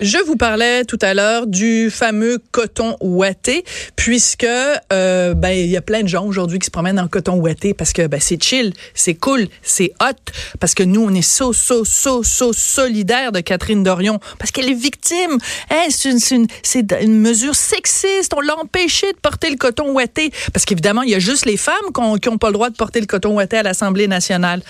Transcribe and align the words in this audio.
Je 0.00 0.18
vous 0.18 0.36
parlais 0.36 0.84
tout 0.84 0.98
à 1.02 1.12
l'heure 1.12 1.48
du 1.48 1.90
fameux 1.90 2.38
coton 2.52 2.96
ouaté, 3.00 3.64
puisque 3.96 4.46
euh, 4.92 5.34
ben 5.34 5.50
il 5.50 5.66
y 5.66 5.76
a 5.76 5.82
plein 5.82 6.02
de 6.02 6.08
gens 6.08 6.24
aujourd'hui 6.24 6.60
qui 6.60 6.66
se 6.66 6.70
promènent 6.70 7.00
en 7.00 7.08
coton 7.08 7.34
ouaté 7.34 7.74
parce 7.74 7.92
que 7.92 8.06
ben 8.06 8.20
c'est 8.20 8.40
chill, 8.40 8.72
c'est 8.94 9.14
cool, 9.14 9.48
c'est 9.60 9.92
hot, 10.00 10.14
parce 10.60 10.74
que 10.74 10.84
nous 10.84 11.02
on 11.02 11.12
est 11.12 11.22
so 11.22 11.52
so 11.52 11.84
so 11.84 12.22
so 12.22 12.52
solidaire 12.52 13.32
de 13.32 13.40
Catherine 13.40 13.82
Dorion 13.82 14.20
parce 14.38 14.52
qu'elle 14.52 14.70
est 14.70 14.80
victime. 14.80 15.36
Hein, 15.68 15.86
c'est 15.90 16.10
une, 16.10 16.46
une, 16.76 16.86
une, 17.00 17.20
mesure 17.20 17.56
sexiste. 17.56 18.32
On 18.36 18.40
l'a 18.40 18.56
empêché 18.56 19.10
de 19.12 19.18
porter 19.18 19.50
le 19.50 19.56
coton 19.56 19.90
ouaté 19.90 20.30
parce 20.52 20.64
qu'évidemment 20.64 21.02
il 21.02 21.10
y 21.10 21.16
a 21.16 21.18
juste 21.18 21.44
les 21.44 21.56
femmes 21.56 21.74
qui 21.92 22.28
n'ont 22.28 22.38
pas 22.38 22.48
le 22.48 22.52
droit 22.52 22.70
de 22.70 22.76
porter 22.76 23.00
le 23.00 23.06
coton 23.06 23.34
ouaté 23.34 23.56
à 23.56 23.64
l'Assemblée 23.64 24.06
nationale. 24.06 24.62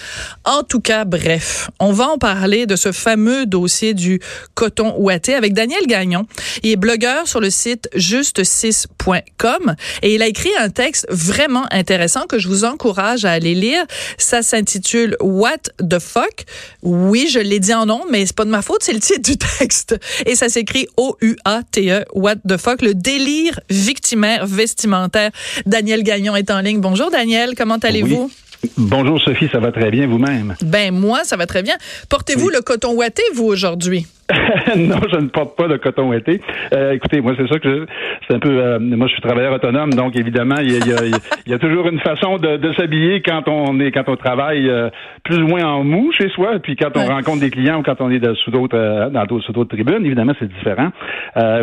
En 0.46 0.62
tout 0.62 0.80
cas, 0.80 1.04
bref, 1.04 1.68
on 1.80 1.92
va 1.92 2.08
en 2.08 2.16
parler 2.16 2.64
de 2.64 2.76
ce 2.76 2.92
fameux 2.92 3.44
dossier 3.44 3.92
du 3.92 4.20
coton 4.54 4.94
ouaté 4.96 5.17
avec 5.28 5.52
Daniel 5.52 5.86
Gagnon. 5.86 6.26
Il 6.62 6.70
est 6.70 6.76
blogueur 6.76 7.26
sur 7.26 7.40
le 7.40 7.50
site 7.50 7.88
juste6.com 7.94 9.74
et 10.02 10.14
il 10.14 10.22
a 10.22 10.26
écrit 10.26 10.50
un 10.58 10.70
texte 10.70 11.06
vraiment 11.10 11.64
intéressant 11.70 12.26
que 12.26 12.38
je 12.38 12.48
vous 12.48 12.64
encourage 12.64 13.24
à 13.24 13.32
aller 13.32 13.54
lire. 13.54 13.84
Ça 14.16 14.42
s'intitule 14.42 15.16
What 15.20 15.58
the 15.78 15.98
fuck? 15.98 16.44
Oui, 16.82 17.28
je 17.30 17.38
l'ai 17.38 17.60
dit 17.60 17.74
en 17.74 17.86
nom, 17.86 18.02
mais 18.10 18.24
c'est 18.26 18.36
pas 18.36 18.44
de 18.44 18.50
ma 18.50 18.62
faute, 18.62 18.82
c'est 18.82 18.92
le 18.92 19.00
titre 19.00 19.22
du 19.22 19.36
texte. 19.36 19.98
Et 20.26 20.36
ça 20.36 20.48
s'écrit 20.48 20.86
O-U-A-T-E, 20.96 22.04
What 22.14 22.36
the 22.48 22.56
fuck, 22.56 22.82
le 22.82 22.94
délire 22.94 23.60
victimaire 23.70 24.46
vestimentaire. 24.46 25.30
Daniel 25.66 26.02
Gagnon 26.02 26.36
est 26.36 26.50
en 26.50 26.60
ligne. 26.60 26.80
Bonjour 26.80 27.10
Daniel, 27.10 27.54
comment 27.56 27.78
allez-vous? 27.78 28.30
Bonjour 28.76 29.20
Sophie, 29.20 29.48
ça 29.52 29.60
va 29.60 29.70
très 29.70 29.90
bien 29.90 30.08
vous-même? 30.08 30.56
Ben 30.62 30.92
moi, 30.92 31.22
ça 31.24 31.36
va 31.36 31.46
très 31.46 31.62
bien. 31.62 31.76
Portez-vous 32.08 32.48
le 32.48 32.60
coton 32.60 32.92
ouaté, 32.92 33.22
vous, 33.34 33.44
aujourd'hui? 33.44 34.06
non, 34.76 34.96
je 35.10 35.20
ne 35.20 35.28
porte 35.28 35.56
pas 35.56 35.68
de 35.68 35.78
coton 35.78 36.10
ouaté. 36.10 36.40
Euh, 36.74 36.92
écoutez, 36.92 37.22
moi, 37.22 37.32
c'est 37.36 37.48
ça 37.48 37.58
que 37.58 37.86
c'est 38.26 38.34
un 38.34 38.38
peu. 38.38 38.50
Euh, 38.50 38.78
moi, 38.78 39.06
je 39.06 39.12
suis 39.12 39.22
travailleur 39.22 39.54
autonome, 39.54 39.90
donc 39.94 40.16
évidemment, 40.16 40.56
il 40.60 40.70
y 40.70 40.92
a, 40.92 41.04
y 41.46 41.54
a, 41.54 41.58
toujours 41.58 41.88
une 41.88 42.00
façon 42.00 42.36
de, 42.36 42.58
de 42.58 42.72
s'habiller 42.74 43.22
quand 43.22 43.48
on 43.48 43.80
est 43.80 43.90
quand 43.90 44.06
on 44.06 44.16
travaille 44.16 44.68
euh, 44.68 44.90
plus 45.24 45.38
ou 45.38 45.46
moins 45.46 45.64
en 45.64 45.82
mou 45.82 46.12
chez 46.12 46.28
soi, 46.28 46.58
puis 46.62 46.76
quand 46.76 46.94
on 46.96 47.06
rencontre 47.06 47.40
des 47.40 47.48
clients 47.48 47.80
ou 47.80 47.82
quand 47.82 48.02
on 48.02 48.10
est 48.10 48.18
de, 48.18 48.34
sous 48.34 48.50
d'autres 48.50 48.76
euh, 48.76 49.08
dans 49.08 49.24
d'autres 49.24 49.46
sous 49.46 49.52
d'autres 49.52 49.74
tribunes, 49.74 50.04
évidemment, 50.04 50.34
c'est 50.38 50.52
différent. 50.52 50.90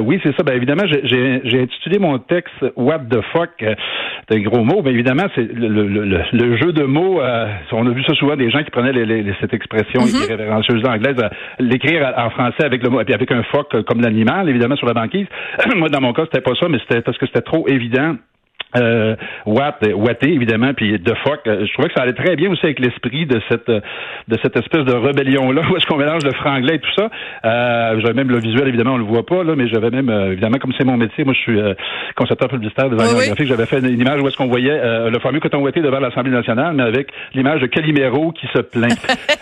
oui, 0.01 0.19
c'est 0.23 0.35
ça. 0.35 0.41
Ben 0.41 0.55
évidemment, 0.55 0.85
j'ai 0.87 1.41
j'ai 1.43 1.61
intitulé 1.61 1.99
mon 1.99 2.17
texte 2.17 2.65
What 2.75 3.01
the 3.11 3.21
fuck. 3.31 3.51
c'est 3.59 4.37
un 4.37 4.41
gros 4.41 4.63
mot, 4.63 4.81
mais 4.83 4.91
évidemment, 4.91 5.25
c'est 5.35 5.47
le, 5.53 5.67
le, 5.67 6.03
le, 6.31 6.57
jeu 6.57 6.73
de 6.73 6.83
mots. 6.83 7.21
on 7.71 7.85
a 7.85 7.89
vu 7.91 8.03
ça 8.05 8.15
souvent 8.15 8.35
des 8.35 8.49
gens 8.49 8.63
qui 8.63 8.71
prenaient 8.71 8.91
les, 8.91 9.33
cette 9.39 9.53
expression 9.53 10.01
mm 10.01 10.07
-hmm. 10.07 10.87
anglaise, 10.87 11.21
l'écrire 11.59 12.13
en 12.17 12.29
français 12.31 12.54
avec 12.63 12.81
puis 12.81 13.13
avec 13.13 13.31
un 13.31 13.43
phoque 13.43 13.75
euh, 13.75 13.83
comme 13.83 14.01
l'animal, 14.01 14.49
évidemment, 14.49 14.75
sur 14.75 14.87
la 14.87 14.93
banquise. 14.93 15.27
Moi, 15.75 15.89
dans 15.89 16.01
mon 16.01 16.13
cas, 16.13 16.23
c'était 16.25 16.41
pas 16.41 16.55
ça, 16.55 16.67
mais 16.69 16.79
c'était 16.79 17.01
parce 17.01 17.17
que 17.17 17.25
c'était 17.25 17.41
trop 17.41 17.67
évident 17.67 18.15
euh, 18.75 19.15
Watt, 19.45 19.83
Watté, 19.93 20.33
évidemment, 20.33 20.73
puis 20.73 20.99
De 20.99 21.13
Fock. 21.23 21.41
Euh, 21.47 21.65
je 21.65 21.73
trouvais 21.73 21.89
que 21.89 21.93
ça 21.95 22.03
allait 22.03 22.13
très 22.13 22.35
bien 22.35 22.49
aussi 22.51 22.65
avec 22.65 22.79
l'esprit 22.79 23.25
de 23.25 23.41
cette 23.49 23.69
euh, 23.69 23.81
de 24.27 24.37
cette 24.41 24.55
espèce 24.57 24.85
de 24.85 24.93
rébellion-là, 24.93 25.61
où 25.71 25.77
est-ce 25.77 25.85
qu'on 25.85 25.97
mélange 25.97 26.23
le 26.23 26.33
franglais 26.33 26.75
et 26.75 26.79
tout 26.79 26.93
ça. 26.95 27.09
Euh, 27.45 27.99
j'avais 27.99 28.13
même 28.13 28.29
le 28.29 28.39
visuel, 28.39 28.67
évidemment, 28.67 28.93
on 28.93 28.97
le 28.97 29.03
voit 29.03 29.25
pas, 29.25 29.43
là, 29.43 29.55
mais 29.55 29.67
j'avais 29.67 29.89
même, 29.89 30.09
évidemment, 30.09 30.57
comme 30.57 30.73
c'est 30.77 30.85
mon 30.85 30.97
métier, 30.97 31.23
moi 31.23 31.33
je 31.33 31.39
suis 31.39 31.59
concepteur 32.15 32.49
publicitaire, 32.49 32.89
designer 32.89 33.17
oui, 33.17 33.27
graphique, 33.27 33.47
j'avais 33.47 33.65
fait 33.65 33.79
une, 33.79 33.99
image 33.99 34.21
où 34.21 34.27
est-ce 34.27 34.37
qu'on 34.37 34.47
voyait 34.47 35.09
le 35.09 35.19
fameux 35.19 35.39
coton 35.39 35.59
ouaté 35.59 35.81
devant 35.81 35.99
l'Assemblée 35.99 36.31
nationale, 36.31 36.73
mais 36.75 36.83
avec 36.83 37.07
l'image 37.33 37.61
de 37.61 37.67
Calimero 37.67 38.31
qui 38.31 38.47
se 38.47 38.61
plaint. 38.61 38.97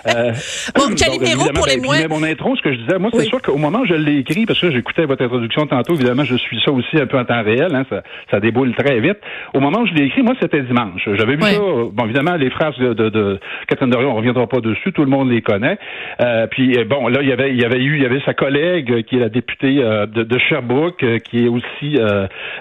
bon, 0.76 0.94
Calimero 0.96 1.50
pour 1.54 1.68
les 1.68 1.78
ben, 1.78 1.84
moins... 1.84 2.08
mon 2.10 2.24
intro, 2.24 2.56
ce 2.56 2.62
que 2.62 2.74
je 2.74 2.80
disais, 2.80 3.00
moi, 3.00 3.10
c'est 3.14 3.26
sûr 3.26 3.42
qu'au 3.42 3.58
moment 3.58 3.80
où 3.80 3.86
je 3.86 3.96
l'ai 3.96 4.18
écrit, 4.18 4.46
parce 4.46 4.60
que 4.60 4.72
j'écoutais 4.72 5.06
votre 5.06 5.24
introduction 5.24 5.66
tantôt, 5.66 5.96
évidemment, 5.96 6.24
je 6.24 6.36
suis 6.36 6.60
ça 6.64 6.72
aussi 6.72 6.98
un 6.98 7.06
peu 7.06 7.18
en 7.18 7.26
temps 7.26 7.44
réel, 7.44 7.74
hein, 7.74 7.86
ça, 7.90 8.04
ça 8.32 8.40
déboule 8.40 8.74
très 8.76 9.00
vite. 9.00 9.23
Au 9.54 9.60
moment 9.60 9.82
où 9.82 9.88
je 9.88 9.94
l'ai 9.94 10.06
écrit, 10.06 10.24
moi, 10.24 10.34
c'était 10.42 10.62
dimanche. 10.62 11.08
J'avais 11.16 11.36
vu 11.36 11.42
ça. 11.42 11.60
Bon, 11.60 12.06
évidemment, 12.06 12.36
les 12.36 12.50
phrases 12.50 12.78
de, 12.78 12.94
de, 12.94 13.10
de 13.10 13.40
Catherine 13.68 13.90
Dorion, 13.90 14.12
on 14.12 14.16
reviendra 14.16 14.48
pas 14.48 14.60
dessus. 14.60 14.92
Tout 14.92 15.04
le 15.04 15.10
monde 15.10 15.30
les 15.30 15.42
connaît. 15.42 15.78
Euh, 16.22 16.48
puis 16.48 16.78
euh, 16.78 16.86
bon, 16.86 17.08
là, 17.08 17.22
il 17.22 17.30
y 17.30 17.32
avait, 17.32 17.52
il 17.52 17.62
y 17.62 17.66
avait 17.66 17.82
eu, 17.82 17.98
il 17.98 18.04
y 18.04 18.06
avait 18.06 18.22
sa 18.26 18.34
collègue 18.34 18.92
euh, 18.92 19.02
qui 19.02 19.16
est 19.18 19.20
la 19.20 19.30
députée 19.30 19.78
euh, 19.80 20.06
de, 20.06 20.24
de, 20.24 20.38
Sherbrooke, 20.38 21.06
qui 21.24 21.46
est 21.46 21.48
aussi 21.48 21.98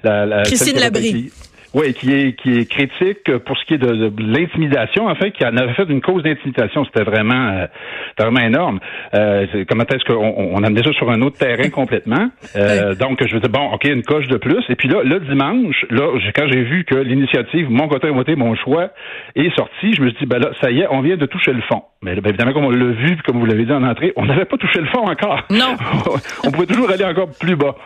la, 0.05 0.27
la 0.27 0.43
Christine 0.43 0.79
Labrie. 0.79 1.31
Oui, 1.75 1.95
qui 1.95 2.13
est 2.13 2.33
qui 2.35 2.59
est 2.59 2.71
critique 2.71 3.37
pour 3.47 3.57
ce 3.57 3.65
qui 3.65 3.75
est 3.75 3.79
de, 3.79 4.13
l'intimidation, 4.19 5.07
en 5.07 5.15
fait, 5.15 5.31
qui 5.31 5.45
en 5.45 5.57
avait 5.57 5.73
fait 5.73 5.89
une 5.89 6.03
cause 6.03 6.23
d'intimidation. 6.23 6.85
C'était 6.85 7.05
vraiment, 7.05 7.49
euh, 7.49 7.67
vraiment 8.19 8.41
énorme. 8.41 8.79
Euh, 9.15 9.47
comment 9.69 9.85
est-ce 9.85 10.05
qu'on 10.05 10.35
on 10.37 10.63
amenait 10.63 10.83
ça 10.83 10.93
sur 10.93 11.11
un 11.11 11.23
autre 11.23 11.39
terrain 11.39 11.69
complètement? 11.71 12.29
Euh, 12.57 12.95
donc, 12.95 13.27
je 13.27 13.33
veux 13.33 13.41
dire, 13.41 13.51
bon, 13.51 13.73
OK, 13.73 13.85
une 13.85 14.03
coche 14.03 14.29
de 14.29 14.37
plus. 14.37 14.63
Et 14.69 14.77
puis 14.77 14.89
là, 14.89 15.03
le 15.03 15.21
dimanche, 15.21 15.87
là, 15.91 16.11
quand 16.35 16.47
j'ai 16.51 16.63
vu 16.63 16.85
que 16.85 16.95
l'initiative 16.95 17.71
Mon 17.71 17.89
côté 17.89 18.11
voté, 18.11 18.37
mon 18.37 18.55
choix 18.55 18.91
est 19.35 19.55
sortie, 19.57 19.95
je 19.95 20.03
me 20.03 20.11
suis 20.11 20.19
dit, 20.21 20.27
ben 20.27 20.39
là, 20.39 20.51
ça 20.61 20.71
y 20.71 20.81
est, 20.81 20.87
on 20.91 21.01
vient 21.01 21.17
de 21.17 21.27
toucher 21.27 21.53
le 21.53 21.63
fond. 21.63 21.83
Mais 22.03 22.17
ben, 22.17 22.31
évidemment, 22.31 22.53
comme 22.53 22.65
on 22.65 22.71
l'a 22.71 22.93
vu, 22.93 23.17
comme 23.25 23.39
vous 23.39 23.47
l'avez 23.47 23.65
dit 23.65 23.73
en 23.73 23.85
entrée, 23.85 24.13
on 24.17 24.27
n'avait 24.27 24.45
pas 24.45 24.57
touché 24.57 24.81
le 24.81 24.89
fond 24.89 25.09
encore. 25.09 25.43
Non. 25.51 25.77
on 26.45 26.51
pouvait 26.51 26.67
toujours 26.67 26.91
aller 26.91 27.05
encore 27.05 27.29
plus 27.41 27.57
bas. 27.57 27.77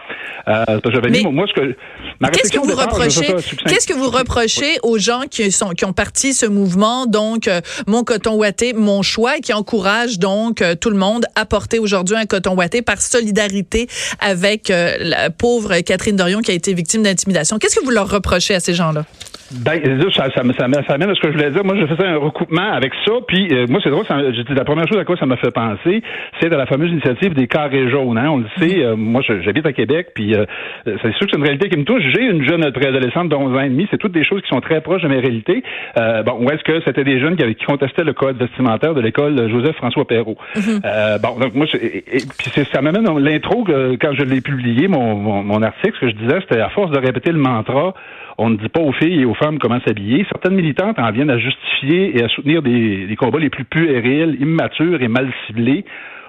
Euh, 0.48 0.64
j'avais 0.90 1.10
dit, 1.10 1.26
moi, 1.26 1.44
ce 1.46 1.60
que 1.60 1.76
ma 2.20 2.30
Qu'est-ce 2.30 2.52
que 2.52 2.58
vous 2.58 2.74
reprochez? 2.74 3.34
Qu'est-ce 3.76 3.88
que 3.88 3.92
vous 3.92 4.08
reprochez 4.08 4.78
aux 4.82 4.96
gens 4.96 5.24
qui 5.28 5.84
ont 5.84 5.92
parti 5.92 6.32
ce 6.32 6.46
mouvement, 6.46 7.04
donc 7.04 7.46
euh, 7.46 7.60
mon 7.86 8.04
coton 8.04 8.32
ouaté, 8.36 8.72
mon 8.72 9.02
choix, 9.02 9.36
et 9.36 9.42
qui 9.42 9.52
encourage 9.52 10.18
donc 10.18 10.62
euh, 10.62 10.74
tout 10.74 10.88
le 10.88 10.96
monde 10.96 11.26
à 11.34 11.44
porter 11.44 11.78
aujourd'hui 11.78 12.16
un 12.16 12.24
coton 12.24 12.56
ouaté 12.56 12.80
par 12.80 13.02
solidarité 13.02 13.86
avec 14.18 14.70
euh, 14.70 14.96
la 15.00 15.28
pauvre 15.28 15.78
Catherine 15.80 16.16
Dorion 16.16 16.40
qui 16.40 16.52
a 16.52 16.54
été 16.54 16.72
victime 16.72 17.02
d'intimidation. 17.02 17.58
Qu'est-ce 17.58 17.76
que 17.76 17.84
vous 17.84 17.90
leur 17.90 18.08
reprochez 18.08 18.54
à 18.54 18.60
ces 18.60 18.72
gens-là? 18.72 19.04
Ben, 19.52 19.80
ça, 20.10 20.28
ça, 20.30 20.42
ça, 20.42 20.42
ça 20.52 20.94
amène 20.94 21.10
à 21.10 21.14
ce 21.14 21.20
que 21.20 21.28
je 21.28 21.32
voulais 21.32 21.50
dire. 21.50 21.64
Moi, 21.64 21.76
je 21.78 21.86
faisais 21.86 22.06
un 22.06 22.16
recoupement 22.16 22.72
avec 22.72 22.92
ça, 23.04 23.12
puis 23.28 23.48
euh, 23.52 23.66
moi, 23.68 23.80
c'est 23.82 23.90
drôle, 23.90 24.04
ça, 24.06 24.16
la 24.16 24.64
première 24.64 24.88
chose 24.88 24.98
à 24.98 25.04
quoi 25.04 25.16
ça 25.16 25.26
m'a 25.26 25.36
fait 25.36 25.52
penser, 25.52 26.02
c'est 26.40 26.48
de 26.48 26.56
la 26.56 26.66
fameuse 26.66 26.90
initiative 26.90 27.34
des 27.34 27.46
carrés 27.46 27.88
jaunes. 27.88 28.18
Hein? 28.18 28.30
On 28.30 28.38
le 28.38 28.46
sait, 28.58 28.82
euh, 28.82 28.96
moi, 28.96 29.22
j'habite 29.22 29.64
à 29.64 29.72
Québec, 29.72 30.08
puis 30.14 30.34
euh, 30.34 30.46
c'est 30.84 31.12
sûr 31.14 31.26
que 31.26 31.30
c'est 31.30 31.36
une 31.36 31.44
réalité 31.44 31.68
qui 31.68 31.78
me 31.78 31.84
touche. 31.84 32.02
J'ai 32.14 32.24
une 32.24 32.44
jeune 32.44 32.70
préadolescente 32.72 33.28
de 33.28 33.36
11 33.36 33.56
ans 33.56 33.60
et 33.60 33.68
demi, 33.68 33.86
c'est 33.90 33.98
toutes 33.98 34.12
des 34.12 34.24
choses 34.24 34.42
qui 34.42 34.48
sont 34.48 34.60
très 34.60 34.80
proches 34.80 35.02
de 35.02 35.08
mes 35.08 35.20
réalités. 35.20 35.62
bon, 35.96 36.38
où 36.40 36.50
est-ce 36.50 36.64
que 36.64 36.80
c'était 36.84 37.04
des 37.04 37.20
jeunes 37.20 37.36
qui, 37.36 37.54
qui 37.54 37.64
contestaient 37.64 38.04
le 38.04 38.14
code 38.14 38.38
vestimentaire 38.38 38.94
de 38.94 39.00
l'école 39.00 39.48
Joseph-François 39.48 40.06
Perrault. 40.06 40.36
Mm-hmm. 40.56 41.20
bon, 41.20 41.38
donc 41.38 41.54
moi, 41.54 41.66
et, 41.74 42.02
puis 42.38 42.50
ça 42.72 42.82
m'amène 42.82 43.06
l'intro, 43.18 43.64
quand 43.64 44.12
je 44.12 44.24
l'ai 44.24 44.40
publié, 44.40 44.88
mon, 44.88 45.14
mon, 45.14 45.42
mon 45.42 45.62
article, 45.62 45.94
ce 45.94 46.06
que 46.06 46.10
je 46.10 46.16
disais, 46.16 46.40
c'était 46.40 46.60
à 46.60 46.70
force 46.70 46.90
de 46.90 46.98
répéter 46.98 47.30
le 47.30 47.38
mantra 47.38 47.94
on 48.38 48.50
ne 48.50 48.56
dit 48.56 48.68
pas 48.68 48.80
aux 48.80 48.92
filles 48.92 49.22
et 49.22 49.24
aux 49.24 49.34
femmes 49.34 49.58
comment 49.58 49.80
s'habiller. 49.86 50.26
Certaines 50.30 50.54
militantes 50.54 50.98
en 50.98 51.10
viennent 51.10 51.30
à 51.30 51.38
justifier 51.38 52.18
et 52.18 52.24
à 52.24 52.28
soutenir 52.28 52.62
des, 52.62 53.06
des 53.06 53.16
combats 53.16 53.38
les 53.38 53.50
plus 53.50 53.64
puérils, 53.64 54.36
immatures 54.40 55.02
et 55.02 55.08
mal 55.08 55.30
ciblés 55.46 55.84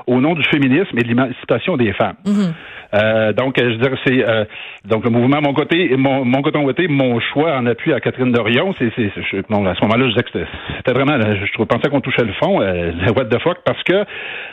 au 0.07 0.22
nom 0.22 0.34
du 0.34 0.44
féminisme 0.46 0.97
et 0.97 1.03
de 1.03 1.07
l'émancipation 1.07 1.75
des 1.75 1.91
femmes. 1.94 2.16
Mhm. 2.25 2.53
euh, 2.93 3.34
donc, 3.34 3.55
je 3.58 3.66
veux 3.66 3.78
dire, 3.78 3.97
c'est 4.05 4.26
euh, 4.28 4.46
donc 4.85 5.03
le 5.03 5.09
mouvement 5.09 5.41
mon 5.41 5.53
côté, 5.53 5.96
mon, 5.97 6.23
mon 6.23 6.41
coton 6.41 6.64
côté, 6.64 6.87
mon 6.87 7.20
choix 7.20 7.58
en 7.58 7.66
appui 7.66 7.93
à 7.93 7.99
Catherine 7.99 8.31
Dorion. 8.31 8.73
C'est, 8.79 8.91
c'est, 8.96 9.49
bon, 9.49 9.66
à 9.66 9.76
ce 9.76 9.81
moment-là, 9.84 10.05
je 10.05 10.11
disais 10.11 10.23
que 10.23 10.46
c'était, 10.78 10.93
vraiment, 10.93 11.20
je 11.20 11.64
pensais 11.64 11.90
qu'on 11.90 11.99
touchait 11.99 12.23
le 12.23 12.34
fond, 12.34 12.61
euh, 12.61 12.91
what 13.16 13.26
the 13.26 13.40
fuck, 13.40 13.58
parce 13.66 13.84
que, 13.84 14.05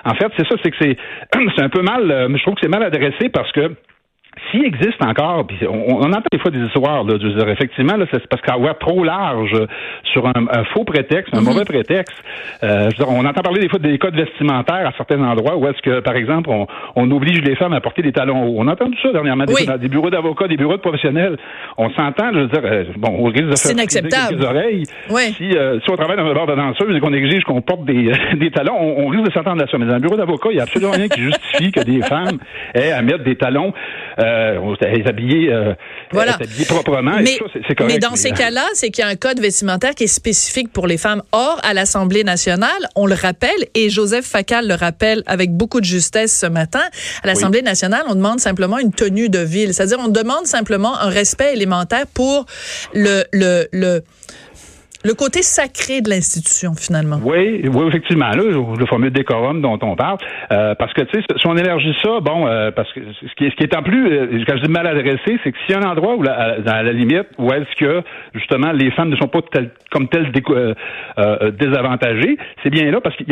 en 0.04 0.14
fait, 0.14 0.32
c'est 0.36 0.48
ça, 0.48 0.56
c'est 0.62 0.70
que 0.72 0.76
c'est, 0.80 0.96
c'est 1.56 1.62
un 1.62 1.68
peu 1.68 1.82
mal, 1.82 2.10
euh, 2.10 2.28
mais 2.28 2.38
je 2.38 2.42
trouve 2.42 2.54
que 2.54 2.60
c'est 2.62 2.68
mal 2.68 2.82
adressé 2.82 3.28
parce 3.28 3.52
que 3.52 3.70
s'il 4.50 4.64
existe 4.64 5.02
encore, 5.02 5.46
puis 5.46 5.58
on, 5.68 6.02
entend 6.02 6.20
des 6.30 6.38
fois 6.38 6.50
des 6.50 6.60
histoires, 6.60 7.04
là, 7.04 7.18
dire, 7.18 7.48
effectivement, 7.48 7.96
là, 7.96 8.06
c'est 8.10 8.26
parce 8.26 8.42
qu'avoir 8.42 8.78
trop 8.78 9.04
large 9.04 9.56
sur 10.12 10.26
un, 10.26 10.64
faux 10.72 10.84
prétexte, 10.84 11.34
un 11.34 11.40
mhm. 11.40 11.46
mauvais 11.46 11.64
prétexte, 11.64 12.16
euh, 12.62 12.88
on 13.06 13.24
entend 13.24 13.42
parler 13.42 13.60
des 13.60 13.68
fois 13.68 13.78
des 13.78 13.98
codes 13.98 14.14
vestimentaires 14.14 14.86
à 14.86 14.92
certains 14.96 15.22
endroits 15.22 15.56
où 15.56 15.66
est-ce 15.66 15.80
que, 15.82 16.00
par 16.00 16.16
exemple, 16.16 16.50
on, 16.50 16.66
on, 16.96 17.10
oblige 17.10 17.42
les 17.42 17.56
femmes 17.56 17.72
à 17.72 17.80
porter 17.80 18.02
des 18.02 18.12
talons 18.12 18.44
hauts. 18.44 18.56
On 18.58 18.68
a 18.68 18.72
entendu 18.72 18.96
ça 19.02 19.12
dernièrement 19.12 19.44
dans 19.44 19.78
des 19.78 19.88
bureaux 19.88 20.10
d'avocats, 20.10 20.48
des 20.48 20.56
bureaux 20.56 20.76
de 20.76 20.82
professionnels. 20.82 21.36
On 21.76 21.90
s'entend, 21.90 22.32
je 22.32 22.38
veux 22.40 22.48
dire, 22.48 22.62
euh, 22.64 22.84
bon, 22.96 23.18
au 23.18 23.24
risque 23.26 23.50
de 23.50 23.56
faire 23.56 23.72
inacceptable. 23.72 24.36
les 24.36 24.44
oreilles. 24.44 24.84
Si, 25.36 25.56
euh, 25.56 25.80
si 25.80 25.90
on 25.90 25.96
travaille 25.96 26.16
dans 26.16 26.26
un 26.26 26.34
bar 26.34 26.46
de 26.46 26.54
danseuse 26.54 26.96
et 26.96 27.00
qu'on 27.00 27.12
exige 27.12 27.44
qu'on 27.44 27.60
porte 27.60 27.84
des, 27.84 28.12
des 28.36 28.50
talons, 28.50 28.76
on, 28.78 29.08
risque 29.08 29.26
de 29.26 29.32
s'entendre 29.32 29.62
à 29.62 29.66
ça. 29.66 29.78
Mais 29.78 29.86
dans 29.86 29.94
un 29.94 30.00
bureau 30.00 30.16
d'avocat, 30.16 30.48
il 30.50 30.54
n'y 30.54 30.60
a 30.60 30.64
absolument 30.64 30.92
rien 30.92 31.08
qui 31.08 31.22
justifie 31.22 31.72
que 31.72 31.80
des 31.80 32.02
femmes 32.02 32.38
aient 32.74 32.92
à 32.92 33.02
mettre 33.02 33.24
des 33.24 33.36
talons, 33.36 33.72
euh, 34.18 34.33
habillées, 35.06 35.52
euh, 35.52 35.74
voilà. 36.12 36.38
proprement. 36.68 37.18
Mais, 37.22 37.38
mais 37.86 37.98
dans 37.98 38.16
ces 38.16 38.30
cas-là, 38.30 38.66
c'est 38.74 38.90
qu'il 38.90 39.04
y 39.04 39.06
a 39.06 39.10
un 39.10 39.16
code 39.16 39.40
vestimentaire 39.40 39.94
qui 39.94 40.04
est 40.04 40.08
spécifique 40.08 40.72
pour 40.72 40.86
les 40.86 40.98
femmes. 40.98 41.22
Or, 41.32 41.60
à 41.62 41.74
l'Assemblée 41.74 42.24
nationale, 42.24 42.70
on 42.94 43.06
le 43.06 43.14
rappelle, 43.14 43.50
et 43.74 43.90
Joseph 43.90 44.24
Facal 44.26 44.66
le 44.66 44.74
rappelle 44.74 45.22
avec 45.26 45.52
beaucoup 45.52 45.80
de 45.80 45.84
justesse 45.84 46.38
ce 46.38 46.46
matin, 46.46 46.82
à 47.22 47.26
l'Assemblée 47.26 47.62
nationale, 47.62 48.02
on 48.08 48.14
demande 48.14 48.40
simplement 48.40 48.78
une 48.78 48.92
tenue 48.92 49.28
de 49.28 49.40
ville. 49.40 49.74
C'est-à-dire, 49.74 49.98
on 50.00 50.08
demande 50.08 50.46
simplement 50.46 50.98
un 50.98 51.08
respect 51.08 51.52
élémentaire 51.54 52.06
pour 52.12 52.46
le, 52.94 53.24
le, 53.32 53.68
le 53.72 54.02
le 55.04 55.12
côté 55.12 55.42
sacré 55.42 56.00
de 56.00 56.08
l'institution, 56.08 56.72
finalement. 56.74 57.18
Oui, 57.22 57.68
oui, 57.68 57.88
effectivement, 57.88 58.30
là, 58.30 58.42
le 58.42 58.86
fameux 58.86 59.10
décorum 59.10 59.60
dont 59.60 59.78
on 59.82 59.96
parle. 59.96 60.16
Euh, 60.50 60.74
parce 60.74 60.94
que, 60.94 61.02
tu 61.02 61.20
sais, 61.20 61.26
si 61.36 61.46
on 61.46 61.56
élargit 61.56 61.94
ça, 62.02 62.20
bon, 62.20 62.46
euh, 62.46 62.70
parce 62.70 62.90
que 62.94 63.00
ce 63.20 63.34
qui, 63.36 63.44
est, 63.44 63.50
ce 63.50 63.56
qui 63.56 63.64
est 63.64 63.76
en 63.76 63.82
plus, 63.82 64.06
euh, 64.06 64.44
quand 64.46 64.56
je 64.56 64.62
dis 64.62 64.70
mal 64.70 64.86
adressé, 64.86 65.38
c'est 65.44 65.52
que 65.52 65.58
s'il 65.66 65.74
y 65.74 65.78
a 65.78 65.86
un 65.86 65.90
endroit 65.90 66.16
où, 66.16 66.22
la, 66.22 66.56
à, 66.66 66.82
la 66.82 66.92
limite, 66.92 67.26
où 67.38 67.52
est-ce 67.52 67.76
que, 67.76 68.02
justement, 68.34 68.72
les 68.72 68.90
femmes 68.92 69.10
ne 69.10 69.16
sont 69.16 69.28
pas 69.28 69.40
comme 69.90 70.08
telles 70.08 70.32
désavantagées, 70.32 72.38
c'est 72.62 72.70
bien 72.70 72.90
là, 72.90 73.00
parce 73.02 73.14
que 73.16 73.24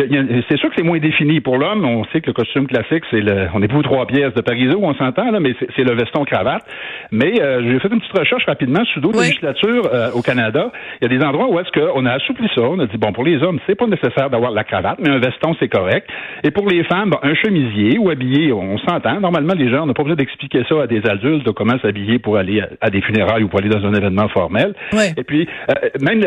c'est 0.48 0.58
sûr 0.58 0.68
que 0.68 0.74
c'est 0.76 0.82
moins 0.82 0.98
défini. 0.98 1.40
Pour 1.40 1.56
l'homme, 1.56 1.86
on 1.86 2.04
sait 2.06 2.20
que 2.20 2.26
le 2.26 2.34
costume 2.34 2.66
classique, 2.66 3.04
c'est 3.10 3.20
le, 3.20 3.46
on 3.54 3.62
est 3.62 3.68
pour 3.68 3.82
trois 3.82 4.06
pièces 4.06 4.34
de 4.34 4.42
Parisot, 4.42 4.78
on 4.82 4.94
s'entend, 4.94 5.30
là, 5.30 5.40
mais 5.40 5.54
c'est 5.74 5.84
le 5.84 5.94
veston-cravate. 5.94 6.64
Mais 7.10 7.32
j'ai 7.34 7.80
fait 7.80 7.88
une 7.88 8.00
petite 8.00 8.18
recherche 8.18 8.44
rapidement 8.44 8.84
sur 8.84 9.00
d'autres 9.00 9.20
législatures 9.20 9.88
au 10.14 10.20
Canada. 10.20 10.70
Il 11.00 11.10
y 11.10 11.14
a 11.14 11.18
des 11.18 11.24
endroits 11.24 11.48
où 11.48 11.61
est-ce 11.62 11.70
qu'on 11.72 12.06
a 12.06 12.12
assoupli 12.12 12.48
ça. 12.54 12.62
On 12.62 12.78
a 12.78 12.86
dit, 12.86 12.98
bon, 12.98 13.12
pour 13.12 13.24
les 13.24 13.42
hommes, 13.42 13.58
c'est 13.66 13.74
pas 13.74 13.86
nécessaire 13.86 14.30
d'avoir 14.30 14.50
la 14.50 14.64
cravate, 14.64 14.98
mais 15.00 15.10
un 15.10 15.18
veston, 15.18 15.54
c'est 15.58 15.68
correct. 15.68 16.08
Et 16.44 16.50
pour 16.50 16.68
les 16.68 16.84
femmes, 16.84 17.12
un 17.22 17.34
chemisier 17.34 17.98
ou 17.98 18.10
habillé, 18.10 18.52
on 18.52 18.78
s'entend. 18.78 19.20
Normalement, 19.20 19.54
les 19.56 19.70
gens, 19.70 19.82
on 19.82 19.86
n'a 19.86 19.94
pas 19.94 20.02
besoin 20.02 20.16
d'expliquer 20.16 20.62
ça 20.68 20.82
à 20.82 20.86
des 20.86 21.02
adultes 21.08 21.46
de 21.46 21.50
comment 21.50 21.78
s'habiller 21.80 22.18
pour 22.18 22.36
aller 22.36 22.62
à, 22.80 22.90
des 22.90 23.00
funérailles 23.00 23.44
ou 23.44 23.48
pour 23.48 23.60
aller 23.60 23.68
dans 23.68 23.84
un 23.86 23.94
événement 23.94 24.28
formel. 24.28 24.74
Et 25.16 25.24
puis, 25.24 25.48
euh, 25.70 25.88
même 26.00 26.22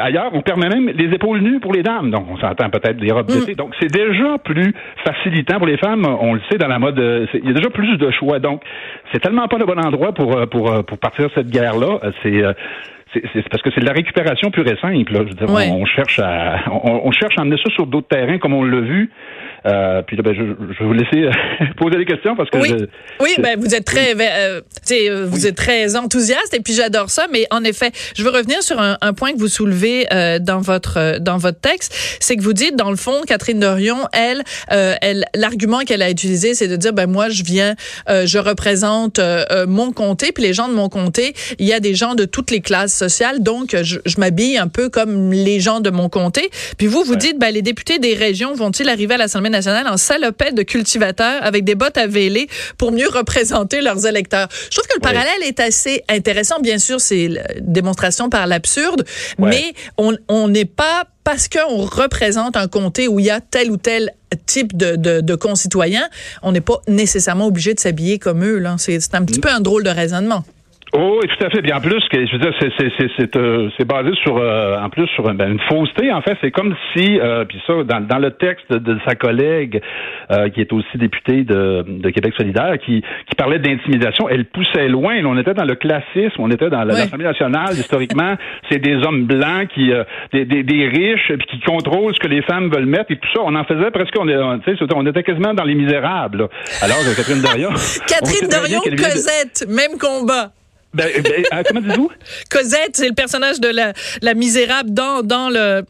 ailleurs, 0.00 0.30
on 0.32 0.42
permet 0.42 0.68
même 0.68 0.88
les 0.88 1.14
épaules 1.14 1.40
nues 1.40 1.60
pour 1.60 1.72
les 1.72 1.82
dames. 1.82 2.10
Donc, 2.10 2.26
on 2.30 2.36
s'entend 2.38 2.70
peut-être 2.70 2.96
des 2.96 3.12
robes 3.12 3.26
d'été. 3.26 3.52
Mm. 3.52 3.56
Donc, 3.56 3.74
c'est 3.80 3.92
déjà 3.92 4.38
plus 4.38 4.74
facilitant 5.04 5.58
pour 5.58 5.66
les 5.66 5.76
femmes. 5.76 6.04
On 6.20 6.34
le 6.34 6.40
sait 6.50 6.58
dans 6.58 6.68
la 6.68 6.78
mode. 6.78 6.98
Euh, 6.98 7.26
il 7.34 7.46
y 7.46 7.50
a 7.50 7.54
déjà 7.54 7.70
plus 7.70 7.96
de 7.96 8.10
choix. 8.10 8.38
Donc, 8.38 8.62
c'est 9.12 9.20
tellement 9.20 9.48
pas 9.48 9.58
le 9.58 9.66
bon 9.66 9.78
endroit 9.78 10.12
pour, 10.12 10.36
euh, 10.36 10.46
pour, 10.46 10.84
pour 10.84 10.98
partir 10.98 11.28
cette 11.34 11.48
guerre-là. 11.48 11.98
C'est 12.22 12.42
c'est 13.12 13.48
parce 13.48 13.62
que 13.62 13.70
c'est 13.74 13.80
de 13.80 13.86
la 13.86 13.92
récupération 13.92 14.50
pure 14.50 14.66
et 14.66 14.76
simple. 14.80 15.12
Je 15.12 15.18
veux 15.18 15.24
dire, 15.24 15.48
on, 15.48 15.86
cherche 15.86 16.18
à 16.18 16.64
on, 16.70 17.12
cherche 17.12 17.34
à 17.38 17.42
emmener 17.42 17.56
ça 17.62 17.70
sur 17.70 17.86
d'autres 17.86 18.08
terrains 18.08 18.38
comme 18.38 18.52
on 18.52 18.64
l'a 18.64 18.80
vu. 18.80 19.10
Euh, 19.64 20.02
puis 20.02 20.16
là, 20.16 20.22
ben, 20.22 20.34
je, 20.34 20.42
je, 20.42 20.78
vais 20.78 20.84
vous 20.84 20.92
laisser 20.92 21.24
euh, 21.24 21.64
poser 21.76 21.98
des 21.98 22.04
questions 22.04 22.36
parce 22.36 22.50
que 22.50 22.58
oui, 22.58 22.72
oui 23.20 23.34
ben 23.38 23.58
vous 23.58 23.74
êtes 23.74 23.84
très, 23.84 24.14
euh, 24.14 24.60
euh, 24.92 25.26
vous 25.28 25.46
êtes 25.46 25.56
très 25.56 25.96
enthousiaste 25.96 26.54
et 26.54 26.60
puis 26.60 26.72
j'adore 26.72 27.10
ça. 27.10 27.26
Mais 27.32 27.46
en 27.50 27.64
effet, 27.64 27.90
je 28.16 28.22
veux 28.22 28.30
revenir 28.30 28.62
sur 28.62 28.80
un, 28.80 28.96
un 29.00 29.12
point 29.12 29.32
que 29.32 29.38
vous 29.38 29.48
soulevez 29.48 30.06
euh, 30.12 30.38
dans 30.38 30.60
votre 30.60 31.18
dans 31.20 31.38
votre 31.38 31.60
texte, 31.60 31.96
c'est 32.20 32.36
que 32.36 32.42
vous 32.42 32.52
dites 32.52 32.76
dans 32.76 32.90
le 32.90 32.96
fond, 32.96 33.22
Catherine 33.26 33.58
Dorion, 33.58 33.98
elle, 34.12 34.42
elle, 34.68 35.24
l'argument 35.34 35.80
qu'elle 35.80 36.02
a 36.02 36.10
utilisé, 36.10 36.54
c'est 36.54 36.68
de 36.68 36.76
dire 36.76 36.92
ben 36.92 37.06
moi 37.06 37.28
je 37.28 37.42
viens, 37.42 37.74
je 38.08 38.38
représente 38.38 39.20
mon 39.66 39.92
comté, 39.92 40.32
puis 40.32 40.42
les 40.42 40.52
gens 40.52 40.68
de 40.68 40.74
mon 40.74 40.88
comté, 40.88 41.34
il 41.58 41.66
y 41.66 41.72
a 41.72 41.80
des 41.80 41.94
gens 41.94 42.14
de 42.14 42.24
toutes 42.24 42.50
les 42.50 42.60
classes 42.60 42.95
sociales, 42.96 43.42
donc 43.42 43.76
je, 43.82 43.98
je 44.04 44.16
m'habille 44.18 44.58
un 44.58 44.68
peu 44.68 44.88
comme 44.88 45.32
les 45.32 45.60
gens 45.60 45.80
de 45.80 45.90
mon 45.90 46.08
comté. 46.08 46.50
Puis 46.78 46.86
vous, 46.86 47.04
vous 47.04 47.16
dites 47.16 47.38
ben 47.38 47.52
les 47.52 47.62
députés 47.62 47.98
des 47.98 48.14
régions 48.14 48.54
vont-ils 48.54 48.88
arriver 48.88 49.14
à 49.14 49.18
l'Assemblée 49.18 49.50
nationale 49.50 49.86
en 49.88 49.96
salopette 49.96 50.54
de 50.54 50.62
cultivateurs 50.62 51.42
avec 51.42 51.64
des 51.64 51.74
bottes 51.74 51.98
à 51.98 52.06
véler 52.06 52.48
pour 52.78 52.92
mieux 52.92 53.08
représenter 53.08 53.80
leurs 53.80 54.06
électeurs? 54.06 54.48
Je 54.70 54.76
trouve 54.76 54.88
que 54.88 54.96
le 54.96 55.00
parallèle 55.00 55.42
est 55.44 55.60
assez 55.60 56.02
intéressant. 56.08 56.60
Bien 56.60 56.78
sûr, 56.78 57.00
c'est 57.00 57.24
une 57.24 57.42
démonstration 57.60 58.28
par 58.28 58.46
l'absurde, 58.46 59.04
mais 59.38 59.72
on 59.98 60.48
n'est 60.48 60.64
pas 60.64 61.04
parce 61.24 61.48
qu'on 61.48 61.78
représente 61.78 62.56
un 62.56 62.68
comté 62.68 63.08
où 63.08 63.18
il 63.18 63.26
y 63.26 63.30
a 63.30 63.40
tel 63.40 63.72
ou 63.72 63.76
tel 63.76 64.12
type 64.46 64.76
de, 64.76 64.94
de, 64.96 65.34
concitoyens, 65.34 66.08
on 66.42 66.52
n'est 66.52 66.60
pas 66.60 66.80
nécessairement 66.86 67.46
obligé 67.46 67.74
de 67.74 67.80
s'habiller 67.80 68.18
comme 68.18 68.44
eux. 68.44 68.62
C'est 68.78 69.14
un 69.14 69.24
petit 69.24 69.40
peu 69.40 69.48
un 69.48 69.60
drôle 69.60 69.82
de 69.82 69.90
raisonnement. 69.90 70.44
Oh, 70.98 71.20
oui, 71.20 71.28
tout 71.28 71.44
à 71.44 71.50
fait. 71.50 71.60
Bien 71.60 71.76
en 71.76 71.80
plus, 71.80 72.02
je 72.10 72.32
veux 72.32 72.38
dire, 72.38 72.54
c'est 72.58 72.72
c'est 72.78 73.10
c'est 73.18 73.36
euh, 73.36 73.68
c'est 73.76 73.86
basé 73.86 74.12
sur 74.22 74.38
euh, 74.38 74.78
en 74.80 74.88
plus 74.88 75.06
sur 75.08 75.24
ben, 75.34 75.52
une 75.52 75.60
fausseté. 75.68 76.10
En 76.10 76.22
fait, 76.22 76.38
c'est 76.40 76.50
comme 76.50 76.74
si 76.94 77.20
euh, 77.20 77.44
puis 77.44 77.60
ça 77.66 77.74
dans, 77.84 78.00
dans 78.00 78.18
le 78.18 78.30
texte 78.30 78.72
de, 78.72 78.96
sa 79.06 79.14
collègue 79.14 79.82
qui 80.54 80.60
est 80.60 80.72
aussi 80.72 80.96
députée 80.96 81.44
de, 81.44 81.84
de 81.86 82.10
Québec 82.10 82.32
solidaire 82.36 82.78
qui 82.78 83.02
qui 83.28 83.34
parlait 83.36 83.58
d'intimidation, 83.58 84.28
elle 84.30 84.46
poussait 84.46 84.88
loin. 84.88 85.22
on 85.24 85.36
était 85.36 85.52
dans 85.52 85.66
le 85.66 85.74
classisme, 85.74 86.38
on 86.38 86.50
était 86.50 86.70
dans 86.70 86.82
l'Assemblée 86.84 87.26
nationale. 87.26 87.74
Historiquement, 87.74 88.34
c'est 88.70 88.78
des 88.78 88.96
hommes 88.96 89.24
blancs 89.24 89.68
qui 89.74 89.92
des, 90.32 90.46
des, 90.46 90.62
des, 90.62 90.88
riches 90.88 91.32
qui 91.50 91.60
contrôlent 91.60 92.14
ce 92.14 92.20
que 92.20 92.28
les 92.28 92.42
femmes 92.42 92.70
veulent 92.70 92.86
mettre 92.86 93.10
et 93.10 93.16
tout 93.16 93.28
ça. 93.34 93.42
On 93.44 93.54
en 93.54 93.64
faisait 93.64 93.90
presque 93.90 94.14
on, 94.18 94.28
on, 94.28 94.60
on 94.94 95.06
était 95.06 95.22
quasiment 95.22 95.52
dans 95.52 95.64
les 95.64 95.74
misérables. 95.74 96.48
Alors 96.80 96.98
Catherine 97.14 97.42
Dorion. 97.42 97.70
Catherine 98.08 98.48
Dorion, 98.48 98.80
Cosette, 98.80 99.66
même 99.68 99.98
combat. 99.98 100.52
Ben, 100.94 101.08
ben 101.22 101.44
euh, 101.52 101.62
comment 101.66 101.80
dites-vous? 101.80 102.10
Cosette, 102.50 102.96
c'est 102.96 103.08
le 103.08 103.14
personnage 103.14 103.60
de 103.60 103.68
la, 103.68 103.92
la 104.22 104.34
misérable 104.34 104.90
dans, 104.92 105.22
dans 105.22 105.50
le, 105.50 105.84